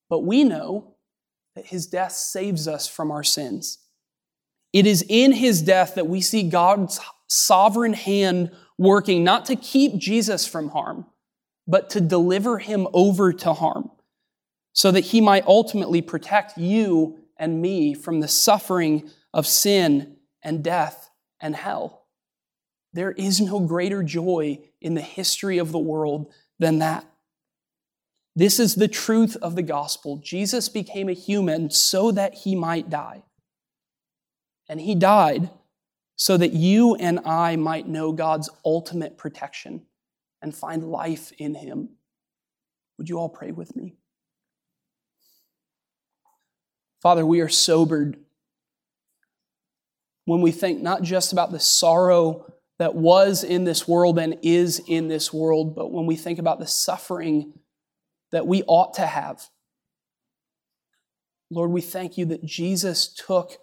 But 0.09 0.21
we 0.21 0.45
know 0.45 0.97
that 1.55 1.67
his 1.67 1.87
death 1.87 2.13
saves 2.13 2.67
us 2.67 2.89
from 2.89 3.11
our 3.11 3.23
sins. 3.23 3.79
It 4.73 4.87
is 4.87 5.05
in 5.09 5.33
his 5.33 5.63
death 5.63 5.95
that 5.97 6.07
we 6.07 6.21
see 6.21 6.43
God's 6.49 7.01
sovereign 7.31 7.93
hand 7.95 8.51
working 8.77 9.23
not 9.23 9.47
to 9.47 9.57
keep 9.57 9.97
Jesus 9.97 10.47
from 10.47 10.69
harm, 10.71 11.07
but 11.67 11.89
to 11.91 12.01
deliver 12.01 12.59
him 12.59 12.89
over 12.93 13.33
to 13.33 13.53
harm, 13.53 13.91
so 14.73 14.91
that 14.91 15.01
he 15.01 15.21
might 15.21 15.47
ultimately 15.47 16.03
protect 16.03 16.59
you 16.59 17.19
and 17.39 17.63
me 17.63 17.95
from 17.95 18.21
the 18.21 18.29
suffering 18.29 19.09
of 19.33 19.47
sin 19.47 20.17
and 20.43 20.65
death 20.65 21.11
and 21.41 21.55
hell. 21.55 22.07
There 22.93 23.13
is 23.13 23.41
no 23.41 23.61
greater 23.61 24.03
joy 24.03 24.59
in 24.81 24.95
the 24.95 25.01
history 25.01 25.59
of 25.59 25.71
the 25.71 25.79
world 25.79 26.33
than 26.59 26.81
that. 26.81 27.07
This 28.35 28.59
is 28.59 28.75
the 28.75 28.89
truth 28.89 29.37
of 29.37 29.55
the 29.55 29.63
gospel. 29.63 30.17
Jesus 30.17 30.69
became 30.69 31.09
a 31.09 31.15
human 31.15 31.71
so 31.71 32.11
that 32.11 32.35
he 32.35 32.57
might 32.57 32.91
die. 32.91 33.23
And 34.69 34.81
he 34.81 34.95
died 34.95 35.51
so 36.21 36.37
that 36.37 36.53
you 36.53 36.97
and 36.97 37.19
I 37.21 37.57
might 37.57 37.89
know 37.89 38.13
God's 38.13 38.51
ultimate 38.63 39.17
protection 39.17 39.87
and 40.43 40.55
find 40.55 40.85
life 40.85 41.33
in 41.39 41.55
Him. 41.55 41.97
Would 42.99 43.09
you 43.09 43.19
all 43.19 43.31
pray 43.31 43.53
with 43.53 43.75
me? 43.75 43.97
Father, 47.01 47.25
we 47.25 47.41
are 47.41 47.49
sobered 47.49 48.19
when 50.27 50.43
we 50.43 50.53
think 50.53 50.83
not 50.83 51.01
just 51.01 51.33
about 51.33 51.53
the 51.53 51.59
sorrow 51.59 52.53
that 52.79 52.95
was 52.95 53.43
in 53.43 53.65
this 53.65 53.89
world 53.89 54.19
and 54.19 54.37
is 54.43 54.79
in 54.87 55.09
this 55.09 55.33
world, 55.33 55.75
but 55.75 55.91
when 55.91 56.05
we 56.05 56.17
think 56.17 56.39
about 56.39 56.59
the 56.59 56.67
suffering 56.67 57.55
that 58.31 58.47
we 58.47 58.63
ought 58.65 58.93
to 58.93 59.07
have. 59.07 59.49
Lord, 61.51 61.71
we 61.71 61.81
thank 61.81 62.19
you 62.19 62.27
that 62.27 62.45
Jesus 62.45 63.09
took 63.09 63.57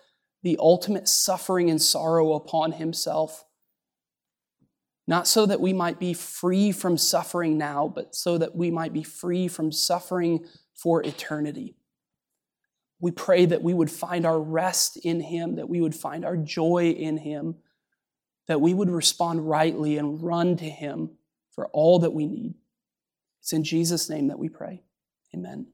the 0.44 0.58
ultimate 0.60 1.08
suffering 1.08 1.70
and 1.70 1.82
sorrow 1.82 2.34
upon 2.34 2.74
himself. 2.74 3.46
Not 5.08 5.28
so 5.28 5.46
that 5.46 5.62
we 5.62 5.72
might 5.72 6.00
be 6.00 6.14
free 6.14 6.72
from 6.72 6.98
suffering 6.98 7.58
now, 7.58 7.92
but 7.94 8.14
so 8.14 8.38
that 8.38 8.56
we 8.56 8.70
might 8.70 8.92
be 8.92 9.04
free 9.04 9.48
from 9.48 9.72
suffering 9.72 10.46
for 10.76 11.02
eternity. 11.02 11.76
We 13.00 13.12
pray 13.12 13.46
that 13.46 13.64
we 13.64 13.74
would 13.74 13.92
find 13.92 14.26
our 14.26 14.40
rest 14.40 14.98
in 14.98 15.22
Him, 15.22 15.56
that 15.56 15.70
we 15.70 15.82
would 15.82 15.96
find 15.96 16.26
our 16.26 16.36
joy 16.36 16.90
in 16.98 17.18
Him, 17.18 17.56
that 18.48 18.60
we 18.60 18.74
would 18.74 18.90
respond 18.90 19.48
rightly 19.48 19.98
and 19.98 20.22
run 20.22 20.58
to 20.58 20.70
Him 20.70 21.12
for 21.52 21.68
all 21.68 22.00
that 22.00 22.14
we 22.14 22.28
need. 22.28 22.56
It's 23.42 23.54
in 23.54 23.64
Jesus' 23.64 24.10
name 24.10 24.28
that 24.28 24.40
we 24.40 24.50
pray. 24.50 24.84
Amen. 25.34 25.68